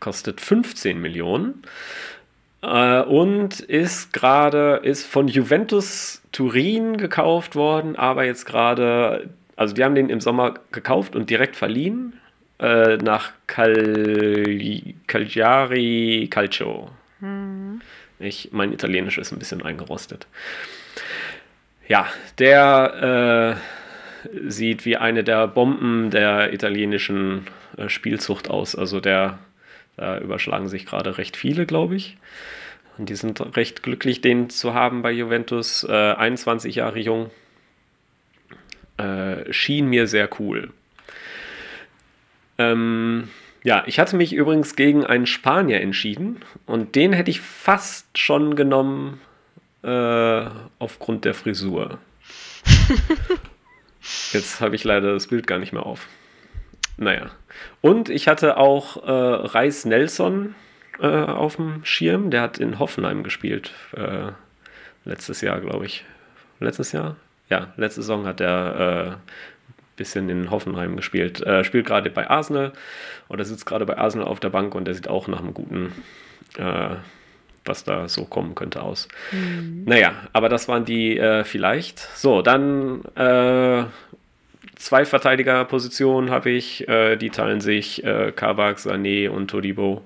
[0.01, 1.63] kostet 15 Millionen
[2.61, 9.85] äh, und ist gerade ist von Juventus Turin gekauft worden, aber jetzt gerade, also die
[9.85, 12.19] haben den im Sommer gekauft und direkt verliehen
[12.63, 16.89] äh, nach Cal Cagliari Calcio.
[17.19, 17.81] Mhm.
[18.19, 20.27] Ich, mein Italienisch ist ein bisschen eingerostet.
[21.89, 22.07] Ja,
[22.39, 23.59] der
[24.33, 28.75] äh, sieht wie eine der Bomben der italienischen äh, Spielzucht aus.
[28.75, 29.39] Also der,
[29.97, 32.17] da überschlagen sich gerade recht viele, glaube ich.
[32.97, 35.83] Und die sind recht glücklich, den zu haben bei Juventus.
[35.83, 37.29] 21 äh, Jahre jung.
[38.97, 40.71] Äh, schien mir sehr cool.
[42.57, 43.29] Ähm,
[43.63, 48.55] ja, ich hatte mich übrigens gegen einen Spanier entschieden und den hätte ich fast schon
[48.55, 49.21] genommen
[49.83, 50.45] äh,
[50.79, 51.99] aufgrund der Frisur.
[54.33, 56.07] Jetzt habe ich leider das Bild gar nicht mehr auf.
[56.97, 57.31] Naja.
[57.81, 60.55] Und ich hatte auch äh, Reis Nelson
[60.99, 62.31] äh, auf dem Schirm.
[62.31, 63.71] Der hat in Hoffenheim gespielt.
[63.95, 64.31] Äh,
[65.05, 66.05] letztes Jahr, glaube ich.
[66.59, 67.15] Letztes Jahr?
[67.49, 69.31] Ja, letzte Saison hat er äh,
[69.95, 71.41] bisschen in Hoffenheim gespielt.
[71.41, 72.73] Äh, spielt gerade bei Arsenal
[73.29, 75.91] oder sitzt gerade bei Arsenal auf der Bank und der sieht auch nach einem guten,
[76.57, 76.95] äh,
[77.65, 79.07] was da so kommen könnte, aus.
[79.31, 79.83] Mhm.
[79.85, 81.99] Naja, aber das waren die äh, vielleicht.
[81.99, 83.85] So, dann äh,
[84.83, 86.87] zwei Verteidigerpositionen habe ich.
[86.87, 90.03] Äh, die teilen sich äh, Kabak, Sané und Todibo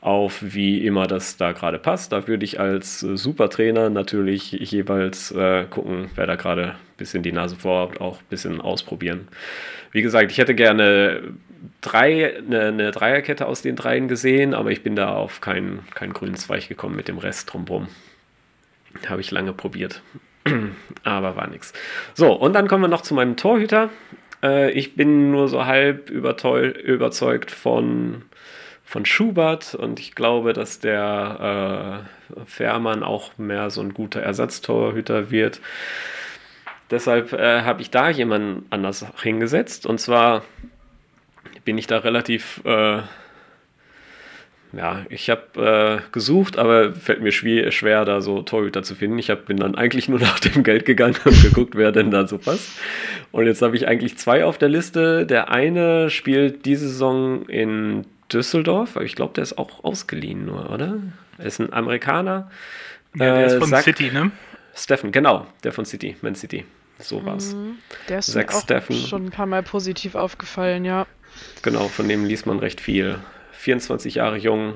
[0.00, 2.12] auf, wie immer das da gerade passt.
[2.12, 7.22] Da würde ich als äh, Supertrainer natürlich jeweils äh, gucken, wer da gerade ein bisschen
[7.22, 9.28] die Nase vorhat, auch ein bisschen ausprobieren.
[9.90, 11.22] Wie gesagt, ich hätte gerne
[11.80, 16.12] drei, eine, eine Dreierkette aus den dreien gesehen, aber ich bin da auf keinen kein
[16.12, 17.88] grünen Zweig gekommen mit dem Rest drumherum.
[19.08, 20.00] Habe ich lange probiert.
[21.04, 21.72] aber war nichts.
[22.14, 23.90] So, und dann kommen wir noch zu meinem Torhüter.
[24.42, 28.22] Äh, ich bin nur so halb überzeugt von
[28.92, 32.04] von Schubert und ich glaube, dass der
[32.36, 35.62] äh, Fährmann auch mehr so ein guter Ersatztorhüter wird.
[36.90, 40.44] Deshalb äh, habe ich da jemanden anders hingesetzt und zwar
[41.64, 42.98] bin ich da relativ, äh,
[44.72, 49.18] ja, ich habe äh, gesucht, aber fällt mir schwer, schwer, da so Torhüter zu finden.
[49.18, 52.26] Ich hab, bin dann eigentlich nur nach dem Geld gegangen und geguckt, wer denn da
[52.26, 52.70] so passt.
[53.32, 55.26] Und jetzt habe ich eigentlich zwei auf der Liste.
[55.26, 60.70] Der eine spielt diese Saison in Düsseldorf, aber ich glaube, der ist auch ausgeliehen nur,
[60.70, 60.98] oder?
[61.38, 62.50] Er ist ein Amerikaner.
[63.14, 64.30] Ja, der äh, ist von Zach City, ne?
[64.74, 66.64] Steffen, genau, der von City, Man City.
[66.98, 67.54] So war's.
[67.54, 67.76] Mhm,
[68.08, 68.96] der ist Zach mir auch Steffen.
[68.96, 71.06] schon ein paar Mal positiv aufgefallen, ja.
[71.62, 73.18] Genau, von dem liest man recht viel.
[73.62, 74.74] 24 Jahre jung,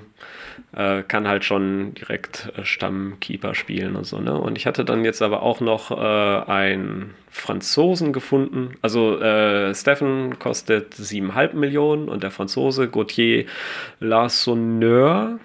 [0.73, 4.21] äh, kann halt schon direkt äh, Stammkeeper spielen und so.
[4.21, 4.39] Ne?
[4.39, 8.75] Und ich hatte dann jetzt aber auch noch äh, einen Franzosen gefunden.
[8.83, 13.47] Also äh, Steffen kostet 7,5 Millionen und der Franzose Gauthier
[13.99, 15.41] Larsonneur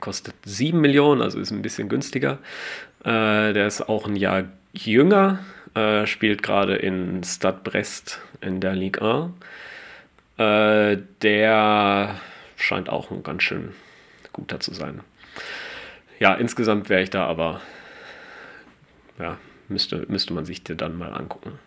[0.00, 2.38] kostet 7 Millionen, also ist ein bisschen günstiger.
[3.04, 5.40] Äh, der ist auch ein Jahr jünger,
[5.74, 9.32] äh, spielt gerade in Stade Brest in der Ligue 1.
[10.38, 12.20] Äh, der
[12.56, 13.74] scheint auch ein ganz schön
[14.32, 15.00] guter zu sein.
[16.18, 17.60] Ja, insgesamt wäre ich da aber,
[19.18, 21.58] ja, müsste, müsste man sich dir dann mal angucken.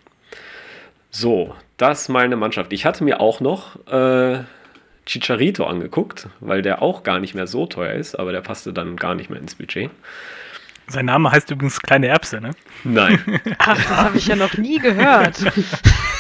[1.12, 2.73] So, das meine Mannschaft.
[2.73, 4.43] Ich hatte mir auch noch äh,
[5.06, 8.97] Chicharito angeguckt, weil der auch gar nicht mehr so teuer ist, aber der passte dann
[8.97, 9.91] gar nicht mehr ins Budget.
[10.87, 12.51] Sein Name heißt übrigens Kleine Erbse, ne?
[12.83, 13.19] Nein.
[13.57, 15.43] Ach, das habe ich ja noch nie gehört.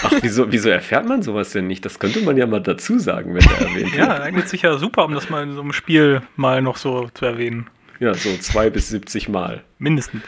[0.03, 1.85] Ach, wieso, wieso erfährt man sowas denn nicht?
[1.85, 3.95] Das könnte man ja mal dazu sagen, wenn der erwähnt wird.
[3.95, 7.09] Ja, eignet sich ja super, um das mal in so einem Spiel mal noch so
[7.13, 7.67] zu erwähnen.
[7.99, 9.63] Ja, so zwei bis 70 Mal.
[9.77, 10.23] Mindestens.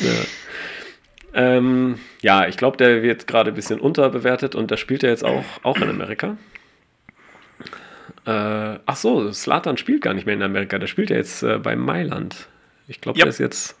[0.00, 0.10] Ja.
[1.34, 5.24] Ähm, ja, ich glaube, der wird gerade ein bisschen unterbewertet und der spielt ja jetzt
[5.24, 6.38] auch, auch in Amerika.
[8.24, 11.58] Äh, ach so, Slatan spielt gar nicht mehr in Amerika, der spielt ja jetzt äh,
[11.58, 12.48] bei Mailand.
[12.88, 13.24] Ich glaube, Ja.
[13.24, 13.76] der ist jetzt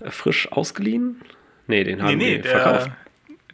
[0.00, 1.20] äh, frisch ausgeliehen.
[1.66, 2.90] Nee, den haben nee, nee, die der, verkauft.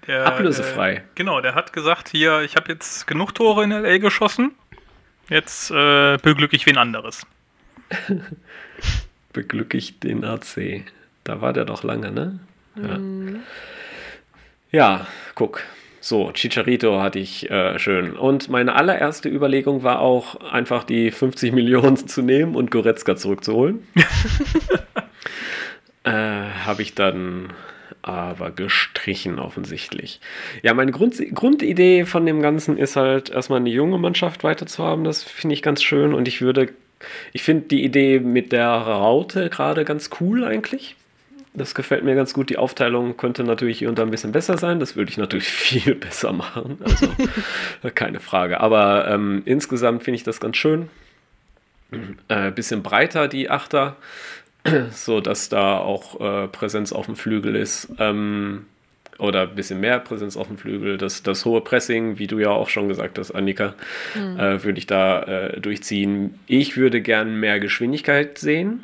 [0.06, 0.94] der, Ablösefrei.
[0.94, 3.98] Der, genau, der hat gesagt, hier, ich habe jetzt genug Tore in L.A.
[3.98, 4.52] geschossen.
[5.28, 7.26] Jetzt äh, beglücke ich wen anderes.
[9.32, 10.84] Beglückigt den AC.
[11.24, 12.38] Da war der doch lange, ne?
[12.76, 12.98] Ja,
[14.70, 15.62] ja guck.
[16.08, 18.12] So, Chicharito hatte ich äh, schön.
[18.12, 23.84] Und meine allererste Überlegung war auch, einfach die 50 Millionen zu nehmen und Goretzka zurückzuholen.
[26.04, 27.52] äh, Habe ich dann
[28.02, 30.20] aber gestrichen offensichtlich.
[30.62, 35.02] Ja, meine Grund Grundidee von dem Ganzen ist halt erstmal eine junge Mannschaft weiterzuhaben.
[35.02, 36.68] Das finde ich ganz schön und ich würde,
[37.32, 40.94] ich finde die Idee mit der Raute gerade ganz cool eigentlich.
[41.56, 42.50] Das gefällt mir ganz gut.
[42.50, 44.78] Die Aufteilung könnte natürlich hier und da ein bisschen besser sein.
[44.78, 46.78] Das würde ich natürlich viel besser machen.
[46.84, 47.08] Also
[47.94, 48.60] keine Frage.
[48.60, 50.90] Aber ähm, insgesamt finde ich das ganz schön.
[52.28, 53.96] Äh, bisschen breiter die Achter,
[54.90, 57.88] so dass da auch äh, Präsenz auf dem Flügel ist.
[57.98, 58.66] Ähm,
[59.18, 60.98] oder ein bisschen mehr Präsenz auf dem Flügel.
[60.98, 63.74] Das, das hohe Pressing, wie du ja auch schon gesagt hast, Annika,
[64.14, 66.38] äh, würde ich da äh, durchziehen.
[66.46, 68.82] Ich würde gern mehr Geschwindigkeit sehen.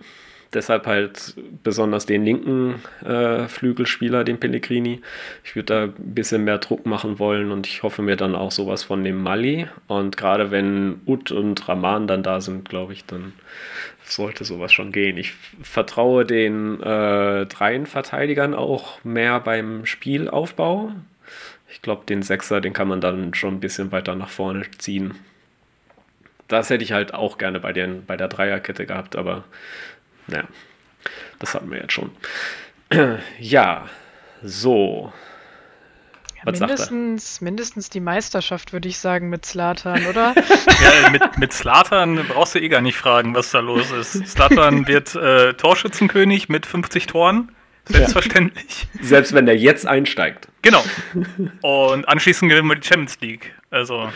[0.54, 5.00] Deshalb halt besonders den linken äh, Flügelspieler, den Pellegrini.
[5.44, 8.50] Ich würde da ein bisschen mehr Druck machen wollen und ich hoffe mir dann auch
[8.50, 9.66] sowas von dem Mali.
[9.88, 13.32] Und gerade wenn Ut und Raman dann da sind, glaube ich, dann
[14.04, 15.16] sollte sowas schon gehen.
[15.16, 20.92] Ich vertraue den äh, dreien Verteidigern auch mehr beim Spielaufbau.
[21.70, 25.14] Ich glaube, den Sechser, den kann man dann schon ein bisschen weiter nach vorne ziehen.
[26.48, 29.44] Das hätte ich halt auch gerne bei, den, bei der Dreierkette gehabt, aber
[30.26, 30.44] naja,
[31.38, 32.10] das hatten wir jetzt schon.
[33.38, 33.88] ja,
[34.42, 35.12] so.
[36.36, 36.76] Ja, Was sagt er?
[36.76, 40.34] mindestens, mindestens die Meisterschaft, würde ich sagen, mit Slatan, oder?
[40.82, 44.26] Ja, mit, mit Slatan brauchst du eh gar nicht fragen, was da los ist.
[44.26, 47.52] Slatan wird äh, Torschützenkönig mit 50 Toren.
[47.86, 48.86] Selbstverständlich.
[49.00, 50.48] Selbst wenn der jetzt einsteigt.
[50.62, 50.84] Genau.
[51.62, 53.54] Und anschließend gewinnen wir die Champions League.
[53.70, 54.08] Also,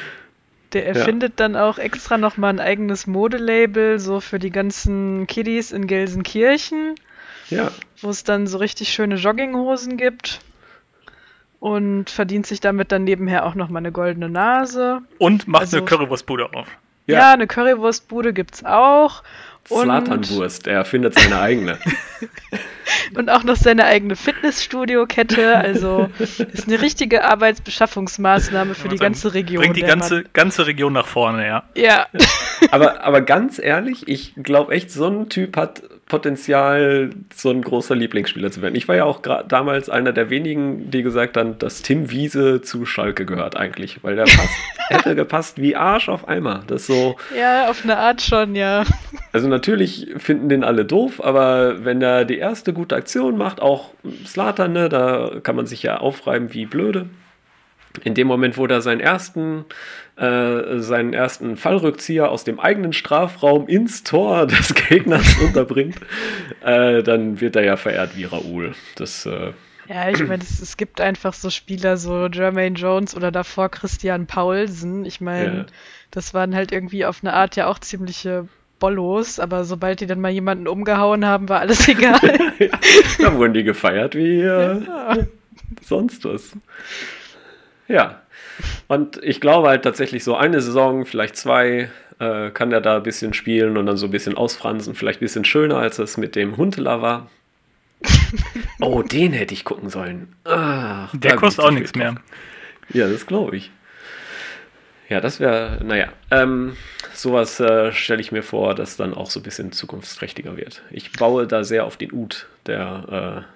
[0.82, 5.86] Der erfindet dann auch extra nochmal ein eigenes Modelabel, so für die ganzen Kiddies in
[5.86, 6.94] Gelsenkirchen,
[7.48, 7.70] Ja,
[8.02, 10.40] wo es dann so richtig schöne Jogginghosen gibt.
[11.58, 15.00] Und verdient sich damit dann nebenher auch nochmal eine goldene Nase.
[15.18, 16.68] und macht Also- eine Currywurstbude auf.
[17.06, 17.18] Ja.
[17.18, 19.22] Ja, eine Currywurstbude gibt's auch.
[19.68, 21.78] Und, Zlatanwurst, er findet seine eigene.
[23.14, 25.56] und auch noch seine eigene Fitnessstudio-Kette.
[25.56, 29.62] Also ist eine richtige Arbeitsbeschaffungsmaßnahme für die ganze Region.
[29.62, 30.28] Bringt die ganze, Mann.
[30.32, 31.64] ganze Region nach vorne, ja.
[31.74, 32.06] Ja.
[32.70, 37.96] aber, aber ganz ehrlich, ich glaube echt, so ein Typ hat Potenzial, so ein großer
[37.96, 38.76] Lieblingsspieler zu werden.
[38.76, 42.86] Ich war ja auch damals einer der wenigen, die gesagt haben, dass Tim Wiese zu
[42.86, 44.56] Schalke gehört eigentlich, weil der passt,
[44.88, 46.62] hätte gepasst wie Arsch auf Eimer.
[46.68, 48.84] Das so, ja, auf eine Art schon, ja.
[49.32, 53.90] also natürlich finden den alle doof, aber wenn er die erste gute Aktion macht, auch
[54.24, 57.06] Slatan, ne, da kann man sich ja aufreiben wie blöde.
[58.04, 59.64] In dem Moment, wo er seinen ersten,
[60.16, 65.96] äh, seinen ersten Fallrückzieher aus dem eigenen Strafraum ins Tor des Gegners unterbringt,
[66.64, 68.74] äh, dann wird er ja verehrt wie Raoul.
[68.96, 69.52] Das, äh,
[69.88, 74.26] Ja, ich meine, es, es gibt einfach so Spieler, so Jermaine Jones oder davor Christian
[74.26, 75.04] Paulsen.
[75.04, 75.66] Ich meine, Ja.
[76.10, 80.20] das waren halt irgendwie auf eine Art ja auch ziemliche Bollos, aber sobald die dann
[80.20, 82.20] mal jemanden umgehauen haben, war alles egal.
[83.18, 85.16] da wurden die gefeiert wie äh, ja.
[85.82, 86.52] sonst was.
[87.88, 88.20] Ja.
[88.88, 93.02] Und ich glaube halt tatsächlich so eine Saison, vielleicht zwei, äh, kann er da ein
[93.02, 94.94] bisschen spielen und dann so ein bisschen ausfransen.
[94.94, 97.30] Vielleicht ein bisschen schöner, als es mit dem Huntela war.
[98.80, 100.34] oh, den hätte ich gucken sollen.
[100.44, 102.16] Ach, Der kostet auch ich nichts mehr.
[102.90, 103.70] Ja, das glaube ich.
[105.08, 106.76] Ja, das wäre, naja, ähm,
[107.14, 110.82] sowas äh, stelle ich mir vor, dass dann auch so ein bisschen zukunftsträchtiger wird.
[110.90, 113.55] Ich baue da sehr auf den Ut, der, äh,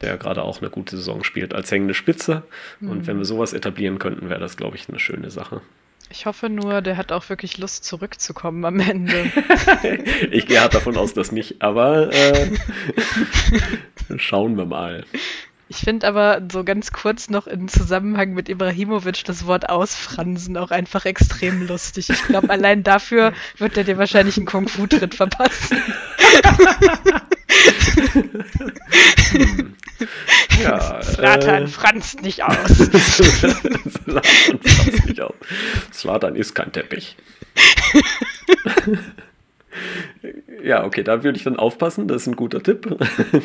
[0.00, 2.42] der gerade auch eine gute Saison spielt, als hängende Spitze.
[2.80, 5.60] Und wenn wir sowas etablieren könnten, wäre das, glaube ich, eine schöne Sache.
[6.10, 9.30] Ich hoffe nur, der hat auch wirklich Lust zurückzukommen am Ende.
[10.30, 12.50] Ich gehe hart davon aus, dass nicht, aber äh,
[14.16, 15.04] schauen wir mal.
[15.68, 20.70] Ich finde aber so ganz kurz noch im Zusammenhang mit Ibrahimovic das Wort ausfransen auch
[20.70, 22.08] einfach extrem lustig.
[22.08, 25.76] Ich glaube, allein dafür wird er dir wahrscheinlich einen Kung-Fu-Tritt verpassen.
[30.62, 32.68] Ja, Slatan äh, franzt nicht aus.
[32.68, 35.34] Slatan passt nicht auf.
[35.92, 37.16] Slatan ist kein Teppich.
[40.62, 42.08] ja, okay, da würde ich dann aufpassen.
[42.08, 42.86] Das ist ein guter Tipp.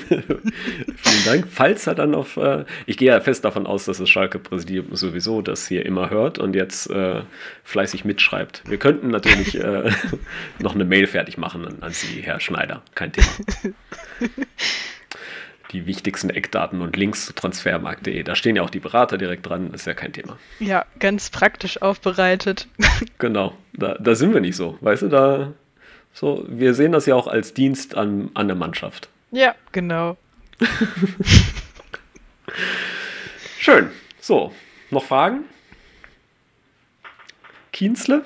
[0.07, 1.47] Vielen Dank.
[1.49, 2.37] Falls er dann auf.
[2.37, 6.39] Äh, ich gehe ja fest davon aus, dass das Schalke-Präsidium sowieso das hier immer hört
[6.39, 7.21] und jetzt äh,
[7.63, 8.63] fleißig mitschreibt.
[8.67, 9.91] Wir könnten natürlich äh,
[10.59, 12.81] noch eine Mail fertig machen an, an Sie, Herr Schneider.
[12.95, 13.27] Kein Thema.
[15.73, 18.23] Die wichtigsten Eckdaten und Links zu transfermarkt.de.
[18.23, 20.37] Da stehen ja auch die Berater direkt dran, ist ja kein Thema.
[20.59, 22.67] Ja, ganz praktisch aufbereitet.
[23.19, 24.77] Genau, da, da sind wir nicht so.
[24.81, 25.53] Weißt du, da
[26.13, 29.09] so, wir sehen das ja auch als Dienst an, an der Mannschaft.
[29.31, 30.15] Ja, genau.
[33.59, 33.89] Schön.
[34.19, 34.53] So,
[34.91, 35.45] noch Fragen?
[37.71, 38.23] Kienzle?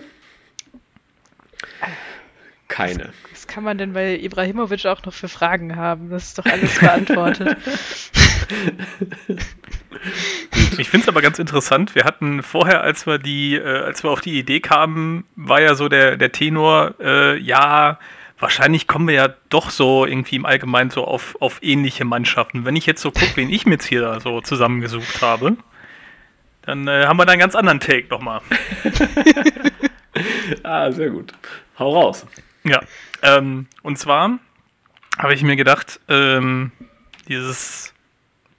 [2.78, 3.10] Keine.
[3.32, 6.12] Was kann man denn bei Ibrahimovic auch noch für Fragen haben?
[6.12, 7.58] Das ist doch alles beantwortet.
[10.78, 11.96] Ich finde es aber ganz interessant.
[11.96, 15.74] Wir hatten vorher, als wir die, äh, als wir auf die Idee kamen, war ja
[15.74, 17.98] so der, der Tenor, äh, ja,
[18.38, 22.64] wahrscheinlich kommen wir ja doch so irgendwie im Allgemeinen so auf, auf ähnliche Mannschaften.
[22.64, 25.58] Wenn ich jetzt so gucke, wen ich mir jetzt hier da so zusammengesucht habe,
[26.62, 28.42] dann äh, haben wir da einen ganz anderen Take nochmal.
[30.64, 31.32] Ah, sehr gut.
[31.78, 32.26] Hau raus.
[32.68, 32.82] Ja,
[33.22, 34.40] ähm, und zwar
[35.18, 36.72] habe ich mir gedacht, ähm,
[37.28, 37.94] dieses,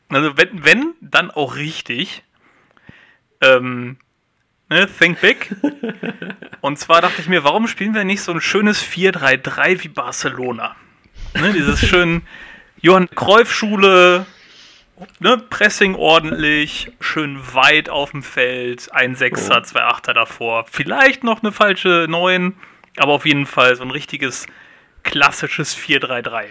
[0.09, 2.23] also wenn, wenn, dann auch richtig,
[3.41, 3.99] ähm,
[4.69, 5.55] ne, think big.
[6.61, 10.75] Und zwar dachte ich mir, warum spielen wir nicht so ein schönes 4-3-3 wie Barcelona?
[11.35, 12.23] Ne, dieses schön
[12.81, 14.27] Johann Cruyff Schule,
[15.21, 19.63] ne, Pressing ordentlich, schön weit auf dem Feld, ein Sechser, Oh.
[19.63, 22.55] zwei Achter davor, vielleicht noch eine falsche Neun,
[23.01, 24.47] aber auf jeden Fall so ein richtiges
[25.03, 26.47] klassisches 4-3-3.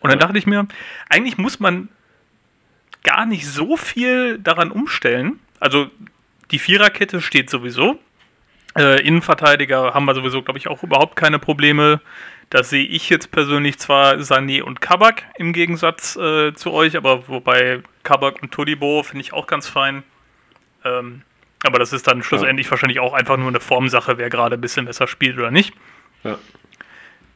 [0.00, 0.66] Und dann dachte ich mir,
[1.08, 1.88] eigentlich muss man
[3.02, 5.38] gar nicht so viel daran umstellen.
[5.60, 5.90] Also
[6.50, 7.98] die Viererkette steht sowieso.
[8.76, 12.00] Äh, Innenverteidiger haben wir sowieso, glaube ich, auch überhaupt keine Probleme.
[12.50, 17.26] Da sehe ich jetzt persönlich zwar Sané und Kabak im Gegensatz äh, zu euch, aber
[17.28, 20.04] wobei Kabak und Todibo finde ich auch ganz fein.
[20.84, 21.22] Ähm,
[21.64, 24.86] aber das ist dann schlussendlich wahrscheinlich auch einfach nur eine Formsache, wer gerade ein bisschen
[24.86, 25.74] besser spielt oder nicht.
[26.22, 26.38] Ja.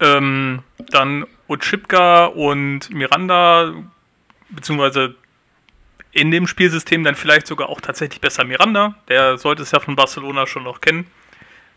[0.00, 3.74] Ähm, dann Otschipka und Miranda,
[4.48, 5.14] beziehungsweise
[6.12, 8.94] in dem Spielsystem dann vielleicht sogar auch tatsächlich besser Miranda.
[9.08, 11.06] Der sollte es ja von Barcelona schon noch kennen,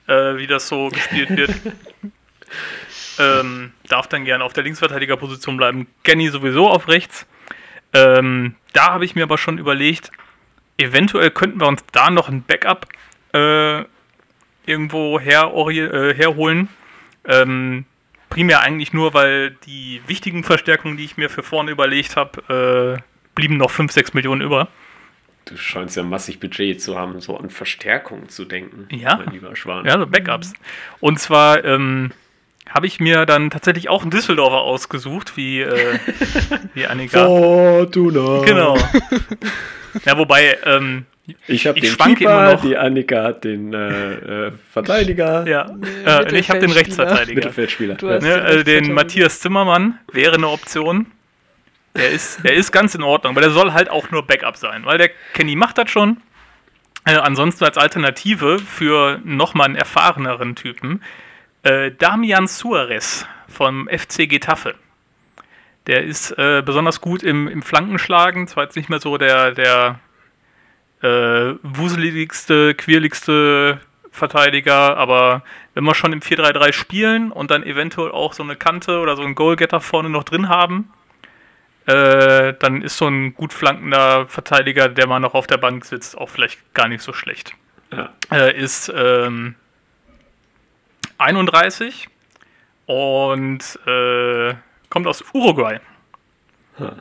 [0.07, 1.51] äh, wie das so gespielt wird.
[3.19, 5.87] ähm, darf dann gerne auf der Linksverteidigerposition bleiben.
[6.03, 7.27] Kenny sowieso auf rechts.
[7.93, 10.11] Ähm, da habe ich mir aber schon überlegt,
[10.77, 12.87] eventuell könnten wir uns da noch ein Backup
[13.33, 13.83] äh,
[14.65, 16.69] irgendwo her, äh, herholen.
[17.25, 17.85] Ähm,
[18.29, 23.01] primär eigentlich nur, weil die wichtigen Verstärkungen, die ich mir für vorne überlegt habe, äh,
[23.35, 24.67] blieben noch 5, 6 Millionen über.
[25.45, 28.87] Du scheinst ja massig Budget zu haben, so an Verstärkung zu denken.
[28.89, 29.17] Ja.
[29.17, 29.85] Mein lieber Schwan.
[29.85, 30.53] Ja, so Backups.
[30.99, 32.11] Und zwar ähm,
[32.69, 35.99] habe ich mir dann tatsächlich auch einen Düsseldorfer ausgesucht, wie, äh,
[36.73, 37.25] wie Annika.
[37.25, 38.41] Fortuna.
[38.45, 38.77] Genau.
[40.05, 41.05] Ja, ich ähm,
[41.45, 42.61] Ich habe den schwanke immer Keeper, noch.
[42.63, 45.67] die Annika hat den äh, äh, Verteidiger, ja,
[46.03, 46.71] äh, und ich habe den.
[46.71, 47.35] Rechtsverteidiger.
[47.35, 47.93] Mittelfeldspieler.
[47.95, 48.15] Du Ja.
[48.15, 48.93] hast- Ne, den äh, den.
[48.93, 51.05] Matthias Zimmermann wäre eine Option.
[51.95, 54.83] Der ist, der ist ganz in Ordnung, aber der soll halt auch nur Backup sein,
[54.85, 56.17] weil der Kenny macht das schon.
[57.05, 61.03] Äh, ansonsten als Alternative für nochmal einen erfahreneren Typen,
[61.63, 64.75] äh, Damian Suarez vom FC Getafe.
[65.87, 69.99] Der ist äh, besonders gut im, im Flankenschlagen, zwar jetzt nicht mehr so der, der
[71.01, 75.43] äh, wuseligste, quirligste Verteidiger, aber
[75.73, 79.23] wenn wir schon im 4-3-3 spielen und dann eventuell auch so eine Kante oder so
[79.23, 80.93] einen Goalgetter vorne noch drin haben,
[81.85, 86.17] äh, dann ist so ein gut flankender Verteidiger, der mal noch auf der Bank sitzt,
[86.17, 87.53] auch vielleicht gar nicht so schlecht.
[87.91, 88.13] Ja.
[88.31, 89.55] Äh, ist ähm,
[91.17, 92.07] 31
[92.85, 94.53] und äh,
[94.89, 95.79] kommt aus Uruguay.
[96.79, 96.95] Ha.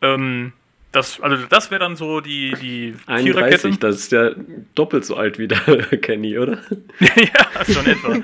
[0.00, 0.52] Ähm,
[0.92, 4.30] das, also das wäre dann so die, die 31, das ist ja
[4.74, 5.58] doppelt so alt wie der
[6.00, 6.58] Kenny, oder?
[7.00, 8.14] ja, schon etwa.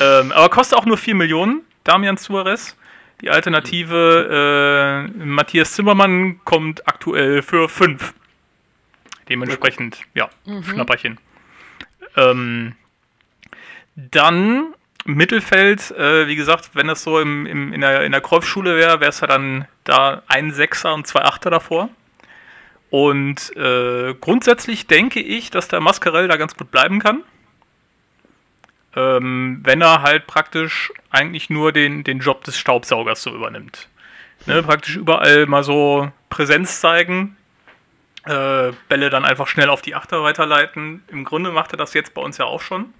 [0.00, 2.76] ähm, aber kostet auch nur 4 Millionen, Damian Suarez.
[3.22, 8.14] Die Alternative äh, Matthias Zimmermann kommt aktuell für 5.
[9.28, 11.18] Dementsprechend, ja, Schnapperchen.
[12.16, 12.74] Ähm,
[14.10, 14.74] dann
[15.04, 19.00] Mittelfeld, äh, wie gesagt, wenn das so im, im, in der, in der Kreuzschule wäre,
[19.00, 21.88] wäre es ja dann da ein Sechser und zwei Achter davor.
[22.90, 27.22] Und äh, grundsätzlich denke ich, dass der Mascarell da ganz gut bleiben kann.
[28.96, 33.88] Ähm, wenn er halt praktisch eigentlich nur den, den Job des Staubsaugers so übernimmt.
[34.46, 37.36] Ne, praktisch überall mal so Präsenz zeigen,
[38.24, 41.04] äh, Bälle dann einfach schnell auf die Achter weiterleiten.
[41.08, 42.92] Im Grunde macht er das jetzt bei uns ja auch schon.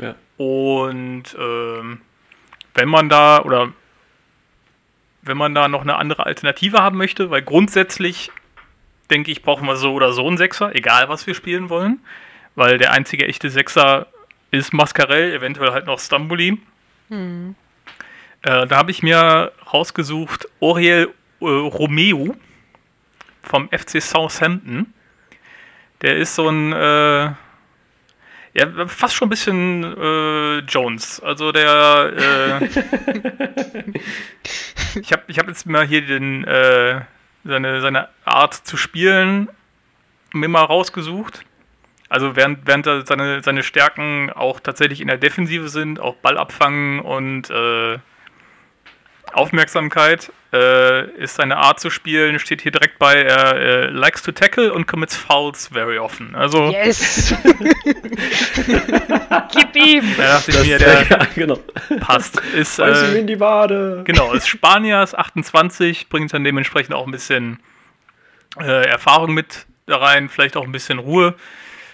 [0.00, 0.14] Ja.
[0.36, 2.00] Und ähm,
[2.74, 3.72] wenn man da oder
[5.22, 8.30] wenn man da noch eine andere Alternative haben möchte, weil grundsätzlich
[9.10, 12.00] denke ich, brauchen wir so oder so einen Sechser, egal was wir spielen wollen,
[12.54, 14.06] weil der einzige echte Sechser
[14.50, 16.58] ist Mascarell, eventuell halt noch Stambuli.
[17.08, 17.54] Hm.
[18.42, 22.34] Äh, da habe ich mir rausgesucht Oriel äh, Romeo
[23.42, 24.92] vom FC Southampton.
[26.02, 27.32] Der ist so ein äh,
[28.54, 31.20] ja, fast schon ein bisschen äh, Jones.
[31.20, 32.60] Also der.
[32.62, 32.66] Äh,
[35.00, 37.00] ich habe ich hab jetzt mal hier den, äh,
[37.44, 39.48] seine, seine Art zu spielen
[40.32, 41.44] mir mal rausgesucht.
[42.08, 46.38] Also während, während er seine, seine Stärken auch tatsächlich in der Defensive sind, auch Ball
[46.38, 47.98] abfangen und äh,
[49.32, 54.32] Aufmerksamkeit, äh, ist seine Art zu spielen, steht hier direkt bei, er äh, likes to
[54.32, 56.34] tackle und commits fouls very often.
[56.34, 57.34] Also Yes!
[59.52, 60.04] Gib ihm!
[60.16, 61.58] da dachte ich Das, mir, der ja, genau.
[62.00, 62.40] passt.
[62.54, 64.02] Ist, äh, in die Wade.
[64.04, 67.60] genau, ist Spanier, ist 28, bringt dann dementsprechend auch ein bisschen
[68.58, 71.34] äh, Erfahrung mit da rein, vielleicht auch ein bisschen Ruhe.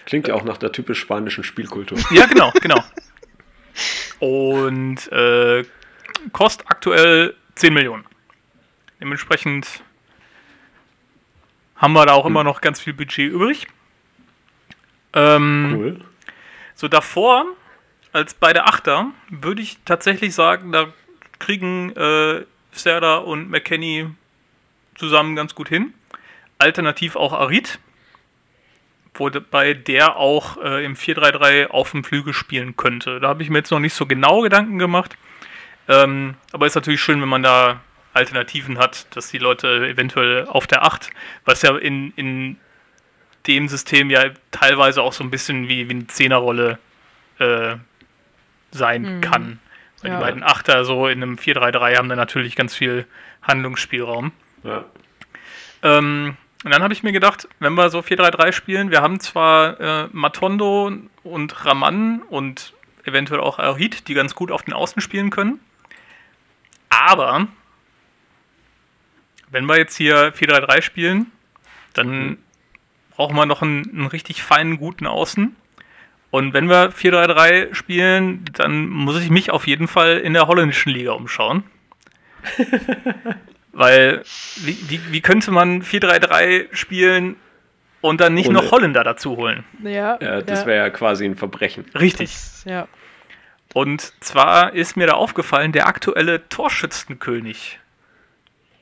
[0.05, 1.97] Klingt ja auch nach der typisch spanischen Spielkultur.
[2.11, 2.83] Ja, genau, genau.
[4.19, 5.63] Und äh,
[6.33, 8.05] kostet aktuell 10 Millionen.
[8.99, 9.83] Dementsprechend
[11.75, 13.67] haben wir da auch immer noch ganz viel Budget übrig.
[15.13, 16.01] Ähm, Cool.
[16.75, 17.45] So davor,
[18.13, 20.93] als bei der Achter, würde ich tatsächlich sagen, da
[21.39, 24.07] kriegen äh, Serda und McKenny
[24.95, 25.93] zusammen ganz gut hin.
[26.59, 27.79] Alternativ auch Arid,
[29.15, 33.19] wobei der auch äh, im 4-3-3 auf dem Flügel spielen könnte.
[33.19, 35.17] Da habe ich mir jetzt noch nicht so genau Gedanken gemacht.
[35.87, 37.79] Ähm, aber ist natürlich schön, wenn man da
[38.13, 41.09] Alternativen hat, dass die Leute eventuell auf der 8,
[41.45, 42.57] was ja in, in
[43.45, 46.79] dem System ja teilweise auch so ein bisschen wie, wie eine Zehnerrolle
[47.39, 47.75] äh,
[48.71, 49.21] sein Mhm.
[49.21, 49.59] kann.
[50.01, 50.17] Weil Ja.
[50.17, 53.05] die beiden Achter so in einem 4-3-3 haben dann natürlich ganz viel
[53.43, 54.31] Handlungsspielraum.
[54.63, 54.83] Ja.
[55.83, 56.35] Ähm,
[56.65, 60.07] und dann habe ich mir gedacht, wenn wir so 4-3-3 spielen, wir haben zwar äh,
[60.11, 60.91] Matondo
[61.23, 62.73] und Raman und
[63.05, 65.59] eventuell auch Arid, die ganz gut auf den Außen spielen können,
[66.89, 67.47] aber
[69.49, 71.31] wenn wir jetzt hier 4-3-3 spielen,
[71.93, 72.37] dann
[73.15, 75.55] brauchen wir noch einen, einen richtig feinen, guten Außen.
[76.29, 80.91] Und wenn wir 4-3-3 spielen, dann muss ich mich auf jeden Fall in der holländischen
[80.91, 81.63] Liga umschauen.
[83.73, 84.23] Weil,
[84.57, 87.35] wie, wie, wie könnte man 4-3-3 spielen
[88.01, 89.63] und dann nicht Ohne- noch Holländer dazu holen?
[89.83, 91.85] Ja, Ja, das wäre ja quasi ein Verbrechen.
[91.93, 92.31] Richtig.
[92.31, 92.87] das, ja.
[93.77, 97.77] Und zwar ist mir da aufgefallen, der aktuelle Torschützenkönig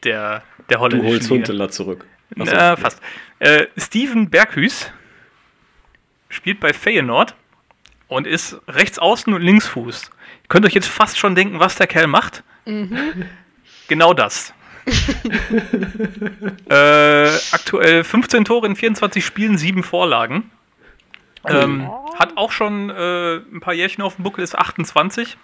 [0.06, 1.36] der, der Du holländischen holst Liga.
[1.36, 2.06] Huntela zurück.
[2.34, 3.02] Na, fast.
[3.40, 4.90] Äh, Steven Berghüs
[6.30, 7.36] spielt bei Feyenoord
[8.08, 10.12] und ist rechts außen und Linksfuß.
[10.44, 12.46] Ihr könnt euch jetzt fast schon denken, was der Kerl macht.
[13.90, 14.54] Genau das.
[16.70, 20.52] äh, aktuell 15 Tore in 24 Spielen, 7 Vorlagen.
[21.48, 25.38] Ähm, hat auch schon äh, ein paar Jährchen auf dem Buckel, ist 28.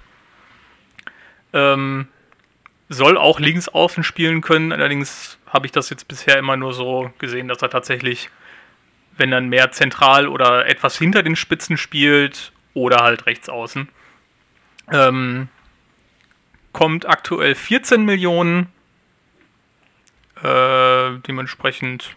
[1.54, 2.08] Ähm,
[2.89, 4.72] soll auch links außen spielen können.
[4.72, 8.30] Allerdings habe ich das jetzt bisher immer nur so gesehen, dass er tatsächlich,
[9.18, 13.89] wenn dann mehr zentral oder etwas hinter den Spitzen spielt oder halt rechts außen.
[14.91, 15.49] Ähm,
[16.74, 18.72] kommt aktuell 14 Millionen.
[20.41, 22.16] Äh, dementsprechend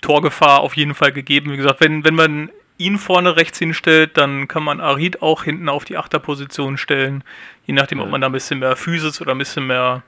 [0.00, 1.52] Torgefahr auf jeden Fall gegeben.
[1.52, 5.68] Wie gesagt, wenn, wenn man ihn vorne rechts hinstellt, dann kann man Arid auch hinten
[5.68, 7.24] auf die Achterposition stellen.
[7.64, 10.02] Je nachdem, ob man da ein bisschen mehr Physis oder ein bisschen mehr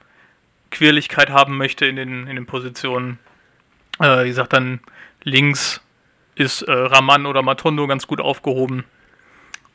[0.70, 3.18] Quirligkeit haben möchte in den, in den Positionen.
[4.01, 4.80] Äh, wie gesagt, dann
[5.22, 5.80] links
[6.34, 8.84] ist äh, Raman oder Matondo ganz gut aufgehoben.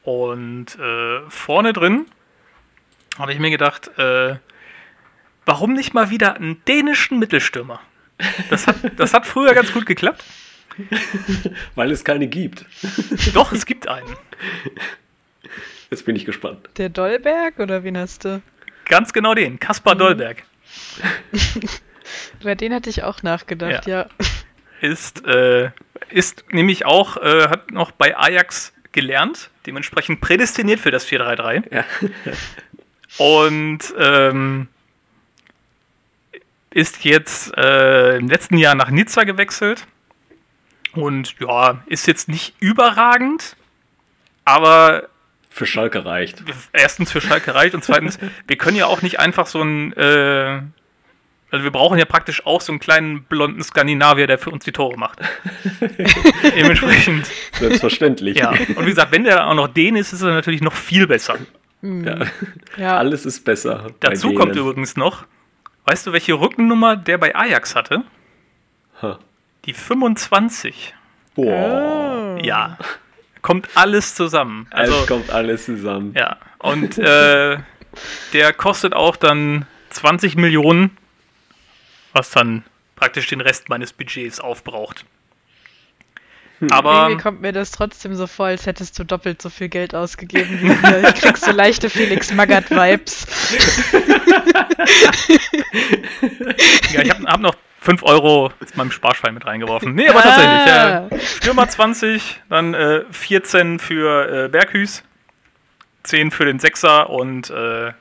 [0.04, 2.06] Und äh, vorne drin
[3.18, 4.36] habe ich mir gedacht, äh,
[5.46, 7.80] warum nicht mal wieder einen dänischen Mittelstürmer?
[8.50, 10.24] Das hat, das hat früher ganz gut geklappt.
[11.76, 12.66] Weil es keine gibt.
[13.34, 14.16] Doch, es gibt einen.
[15.90, 16.70] Jetzt bin ich gespannt.
[16.78, 18.42] Der Dollberg oder wen hast du?
[18.86, 20.44] Ganz genau den, Kaspar Dollberg.
[22.42, 24.08] Über den hatte ich auch nachgedacht, ja.
[24.82, 25.70] Ist, äh,
[26.10, 31.74] ist nämlich auch, äh, hat noch bei Ajax gelernt, dementsprechend prädestiniert für das 4-3-3.
[31.74, 31.86] Ja.
[33.18, 34.68] Und ähm,
[36.74, 39.86] ist jetzt äh, im letzten Jahr nach Nizza gewechselt.
[40.94, 43.56] Und ja, ist jetzt nicht überragend,
[44.46, 45.08] aber
[45.50, 46.44] Für Schalke reicht.
[46.72, 50.62] erstens für Schalke reicht und zweitens, wir können ja auch nicht einfach so ein, äh,
[51.50, 54.72] also wir brauchen ja praktisch auch so einen kleinen blonden Skandinavier, der für uns die
[54.72, 55.20] Tore macht.
[56.56, 57.28] Dementsprechend,
[57.60, 58.38] Selbstverständlich.
[58.38, 58.50] ja.
[58.52, 61.38] Und wie gesagt, wenn der auch noch den ist, ist er natürlich noch viel besser.
[61.82, 62.20] Ja.
[62.78, 63.88] Ja, Alles ist besser.
[64.00, 64.40] bei Dazu denen.
[64.40, 65.26] kommt übrigens noch,
[65.86, 68.04] weißt du, welche Rückennummer der bei Ajax hatte?
[69.02, 69.20] Ha.
[69.66, 70.94] Die 25.
[71.36, 72.36] Boah.
[72.38, 72.44] Oh.
[72.44, 72.78] Ja.
[73.42, 74.68] Kommt alles zusammen.
[74.72, 76.14] Also, es kommt alles zusammen.
[76.18, 76.38] ja.
[76.60, 77.58] Und äh,
[78.32, 80.96] der kostet auch dann 20 Millionen,
[82.14, 82.64] was dann
[82.96, 85.04] praktisch den Rest meines Budgets aufbraucht.
[86.72, 89.94] Aber Irgendwie kommt mir das trotzdem so vor, als hättest du doppelt so viel Geld
[89.96, 91.10] ausgegeben wie mir.
[91.10, 93.28] Ich krieg so leichte Felix Magath-Vibes.
[96.94, 99.94] ja, ich habe hab noch 5 Euro in meinem Sparschwein mit reingeworfen.
[99.94, 101.20] Nee, aber tatsächlich.
[101.22, 105.04] Äh, Stürmer 20, dann äh, 14 für äh, Berghüß,
[106.04, 107.92] 10 für den Sechser und äh,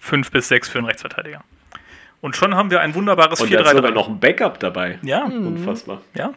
[0.00, 1.44] 5 bis 6 für den Rechtsverteidiger.
[2.20, 3.94] Und schon haben wir ein wunderbares Und da ist sogar 4-3-3.
[3.94, 4.98] noch ein Backup dabei.
[5.02, 6.00] Ja, Unfassbar.
[6.14, 6.32] ja.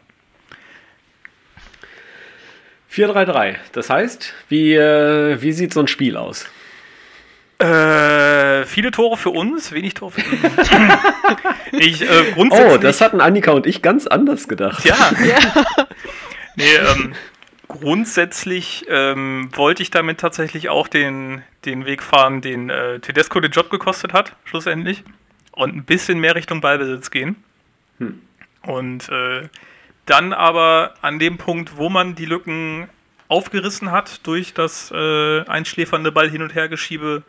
[2.94, 3.56] 4-3-3.
[3.72, 6.46] Das heißt, wie, äh, wie sieht so ein Spiel aus?
[7.60, 10.42] Äh, viele Tore für uns, wenig Tore für ihn.
[11.80, 14.86] ich äh, Oh, das hatten Annika und ich ganz anders gedacht.
[14.86, 14.96] Ja.
[15.24, 15.88] Ja.
[16.56, 17.14] Nee, ähm,
[17.68, 23.52] grundsätzlich ähm, wollte ich damit tatsächlich auch den, den Weg fahren, den äh, Tedesco den
[23.52, 25.04] Job gekostet hat, schlussendlich.
[25.52, 27.38] Und ein bisschen mehr Richtung Ballbesitz gehen.
[27.98, 28.22] Hm.
[28.68, 29.48] Und äh,
[30.06, 32.90] dann aber an dem Punkt, wo man die Lücken
[33.28, 37.24] aufgerissen hat durch das äh, einschläfernde Ball hin und her geschiebe,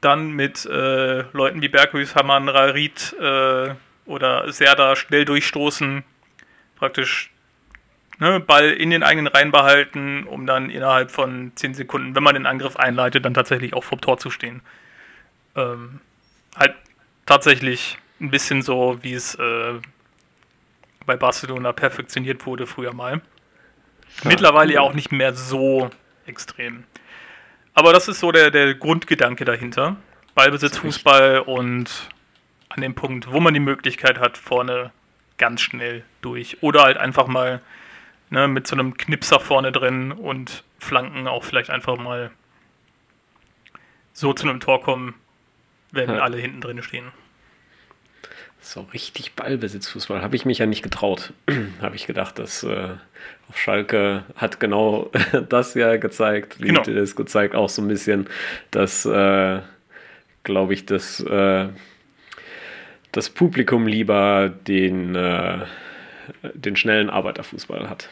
[0.00, 3.74] dann mit äh, Leuten wie Berghüß, Hamann, Rarit äh,
[4.06, 6.04] oder Serda schnell durchstoßen,
[6.76, 7.30] praktisch
[8.18, 12.34] ne, Ball in den eigenen Reihen behalten, um dann innerhalb von 10 Sekunden, wenn man
[12.34, 14.62] den Angriff einleitet, dann tatsächlich auch vor Tor zu stehen.
[15.54, 16.00] Ähm,
[16.56, 16.74] halt
[17.26, 19.74] tatsächlich ein bisschen so, wie es äh,
[21.06, 23.20] bei Barcelona perfektioniert wurde früher mal.
[24.24, 25.90] Mittlerweile ja auch nicht mehr so
[26.26, 26.84] extrem.
[27.74, 29.96] Aber das ist so der, der Grundgedanke dahinter.
[30.34, 32.08] Ballbesitz, Fußball und
[32.68, 34.92] an dem Punkt, wo man die Möglichkeit hat, vorne
[35.38, 36.62] ganz schnell durch.
[36.62, 37.60] Oder halt einfach mal
[38.30, 42.30] ne, mit so einem Knipser vorne drin und Flanken auch vielleicht einfach mal
[44.12, 45.14] so zu einem Tor kommen,
[45.90, 46.20] wenn Ja.
[46.20, 47.12] alle hinten drin stehen.
[48.64, 51.32] So richtig Ballbesitzfußball habe ich mich ja nicht getraut.
[51.82, 52.90] habe ich gedacht, dass äh,
[53.48, 55.10] auf Schalke hat genau
[55.48, 56.82] das ja gezeigt, wie Genau.
[56.82, 58.28] das gezeigt, auch so ein bisschen,
[58.70, 59.60] dass, äh,
[60.44, 61.68] glaube ich, dass äh,
[63.10, 65.58] das Publikum lieber den, äh,
[66.54, 68.08] den schnellen Arbeiterfußball hat.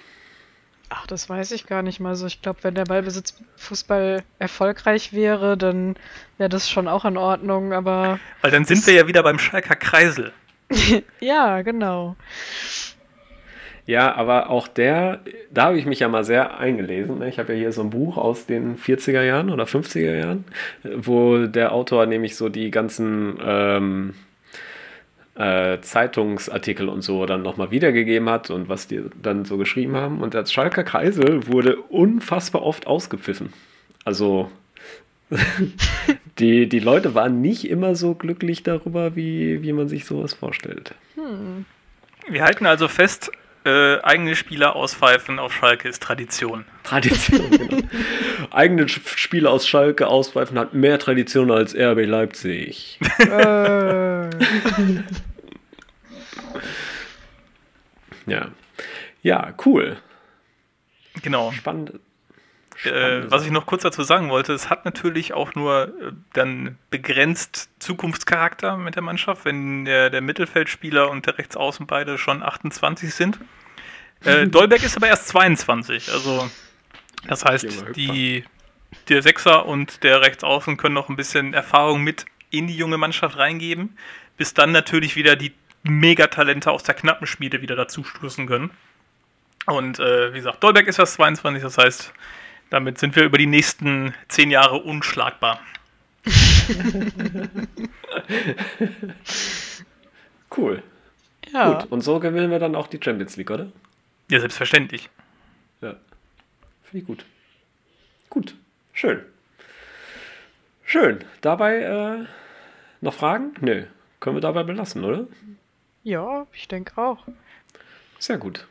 [0.93, 2.27] Ach, das weiß ich gar nicht mal so.
[2.27, 5.95] Ich glaube, wenn der Ballbesitzfußball erfolgreich wäre, dann
[6.37, 9.77] wäre das schon auch in Ordnung, aber Weil dann sind wir ja wieder beim Schalker
[9.77, 10.33] Kreisel.
[11.21, 12.17] ja, genau.
[13.87, 17.19] Ja, aber auch der, da habe ich mich ja mal sehr eingelesen.
[17.19, 17.29] ne?
[17.29, 20.45] Ich habe ja hier so ein Buch aus den 40er Jahren oder 50er Jahren,
[20.85, 24.15] wo der Autor nämlich so die ganzen ähm,
[25.35, 30.21] äh, Zeitungsartikel und so dann nochmal wiedergegeben hat und was die dann so geschrieben haben.
[30.21, 33.53] Und das Schalker Kreisel wurde unfassbar oft ausgepfiffen.
[34.05, 34.51] Also
[36.41, 40.95] die, die Leute waren nicht immer so glücklich darüber, wie, wie man sich sowas vorstellt.
[42.29, 43.31] Wir halten also fest,
[43.65, 46.65] äh, eigene Spieler auspfeifen auf Schalke ist Tradition.
[46.83, 47.83] Tradition, genau.
[48.51, 52.99] Eigene Sch- Spiele aus Schalke auspfeifen hat mehr Tradition als RB Leipzig.
[53.19, 54.31] äh,
[58.27, 58.49] Ja.
[59.23, 59.97] Ja, cool.
[61.23, 61.53] Genau.
[61.53, 61.93] Spannend.
[62.85, 66.79] Äh, was ich noch kurz dazu sagen wollte, es hat natürlich auch nur äh, dann
[66.91, 73.15] begrenzt Zukunftscharakter mit der Mannschaft, wenn der, der Mittelfeldspieler und der Rechtsaußen beide schon 28
[73.15, 73.39] sind.
[74.25, 76.51] Äh, Dolberg ist aber erst 22, also
[77.27, 78.45] das heißt, die
[79.09, 83.37] der Sechser und der Rechtsaußen können noch ein bisschen Erfahrung mit in die junge Mannschaft
[83.37, 83.97] reingeben,
[84.37, 85.53] bis dann natürlich wieder die
[85.83, 88.71] Megatalente aus der knappen Schmiede wieder dazu stoßen können.
[89.67, 92.13] Und äh, wie gesagt, Dolberg ist erst 22, das heißt,
[92.71, 95.61] damit sind wir über die nächsten zehn Jahre unschlagbar.
[100.57, 100.83] cool.
[101.53, 101.73] Ja.
[101.73, 103.71] Gut, und so gewinnen wir dann auch die Champions League, oder?
[104.31, 105.11] Ja, selbstverständlich.
[105.81, 105.97] Ja.
[106.85, 107.25] Finde ich gut.
[108.29, 108.55] Gut.
[108.93, 109.23] Schön.
[110.85, 111.25] Schön.
[111.41, 112.27] Dabei äh,
[113.01, 113.55] noch Fragen?
[113.61, 113.85] Nö.
[114.21, 115.27] Können wir dabei belassen, oder?
[116.03, 117.27] Ja, ich denke auch.
[118.19, 118.67] Sehr gut.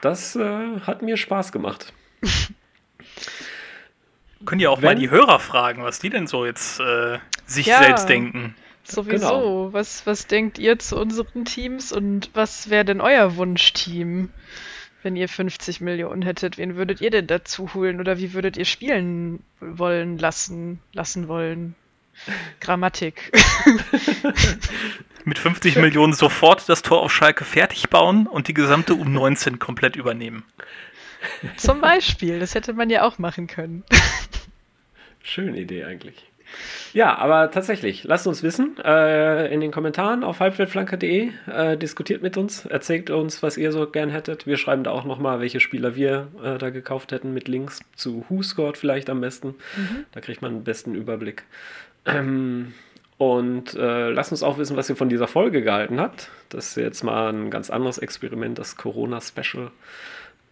[0.00, 1.92] Das äh, hat mir Spaß gemacht.
[4.44, 7.66] Können ja auch Wenn, mal die Hörer fragen, was die denn so jetzt äh, sich
[7.66, 8.54] ja, selbst denken.
[8.84, 9.28] Sowieso.
[9.28, 9.72] Genau.
[9.72, 14.30] Was, was denkt ihr zu unseren Teams und was wäre denn euer Wunschteam,
[15.02, 16.56] wenn ihr 50 Millionen hättet?
[16.56, 21.74] Wen würdet ihr denn dazu holen oder wie würdet ihr spielen wollen lassen, lassen wollen?
[22.60, 23.32] Grammatik.
[25.24, 29.96] Mit 50 Millionen sofort das Tor auf Schalke fertig bauen und die gesamte U19 komplett
[29.96, 30.44] übernehmen.
[31.56, 33.84] Zum Beispiel, das hätte man ja auch machen können.
[35.22, 36.24] Schöne Idee eigentlich.
[36.94, 41.30] Ja, aber tatsächlich, lasst uns wissen äh, in den Kommentaren auf halbweltflanke.de.
[41.46, 44.46] Äh, diskutiert mit uns, erzählt uns, was ihr so gern hättet.
[44.46, 48.24] Wir schreiben da auch nochmal, welche Spieler wir äh, da gekauft hätten mit Links zu
[48.28, 49.48] Who Scored vielleicht am besten.
[49.76, 50.06] Mhm.
[50.12, 51.44] Da kriegt man den besten Überblick.
[52.06, 52.72] Ähm,
[53.18, 56.30] und äh, lasst uns auch wissen, was ihr von dieser Folge gehalten habt.
[56.48, 59.70] Das ist jetzt mal ein ganz anderes Experiment, das Corona-Special.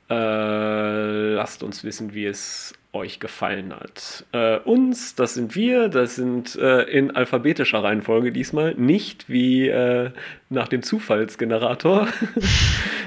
[0.08, 4.24] Äh, lasst uns wissen, wie es euch gefallen hat.
[4.32, 10.10] Äh, uns, das sind wir, das sind äh, in alphabetischer Reihenfolge diesmal, nicht wie äh,
[10.48, 12.08] nach dem Zufallsgenerator.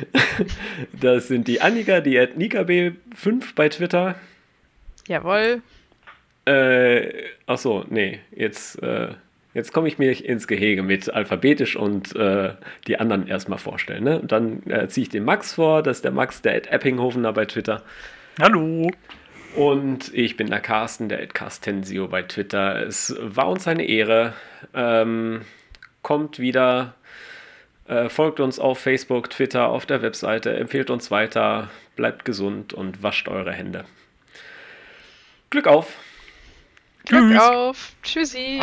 [0.99, 4.15] das sind die Annika, die at NikaB5 bei Twitter.
[5.07, 5.61] Jawohl.
[6.45, 7.11] Äh,
[7.45, 9.09] achso, nee, jetzt, äh,
[9.53, 12.53] jetzt komme ich mir ins Gehege mit alphabetisch und äh,
[12.87, 14.03] die anderen erstmal vorstellen.
[14.03, 14.19] Ne?
[14.19, 17.33] Und dann äh, ziehe ich den Max vor, das ist der Max, der at Eppinghofener
[17.33, 17.83] bei Twitter.
[18.39, 18.89] Hallo.
[19.55, 22.85] Und ich bin der Carsten, der Carstensio bei Twitter.
[22.85, 24.33] Es war uns eine Ehre.
[24.75, 25.41] Ähm,
[26.03, 26.93] kommt wieder,
[27.87, 33.01] äh, folgt uns auf Facebook, Twitter, auf der Webseite, empfehlt uns weiter, bleibt gesund und
[33.01, 33.85] wascht eure Hände.
[35.49, 35.95] Glück auf!
[37.10, 37.41] Glück Tschüss.
[37.41, 37.91] auf!
[38.03, 38.62] Tschüssi!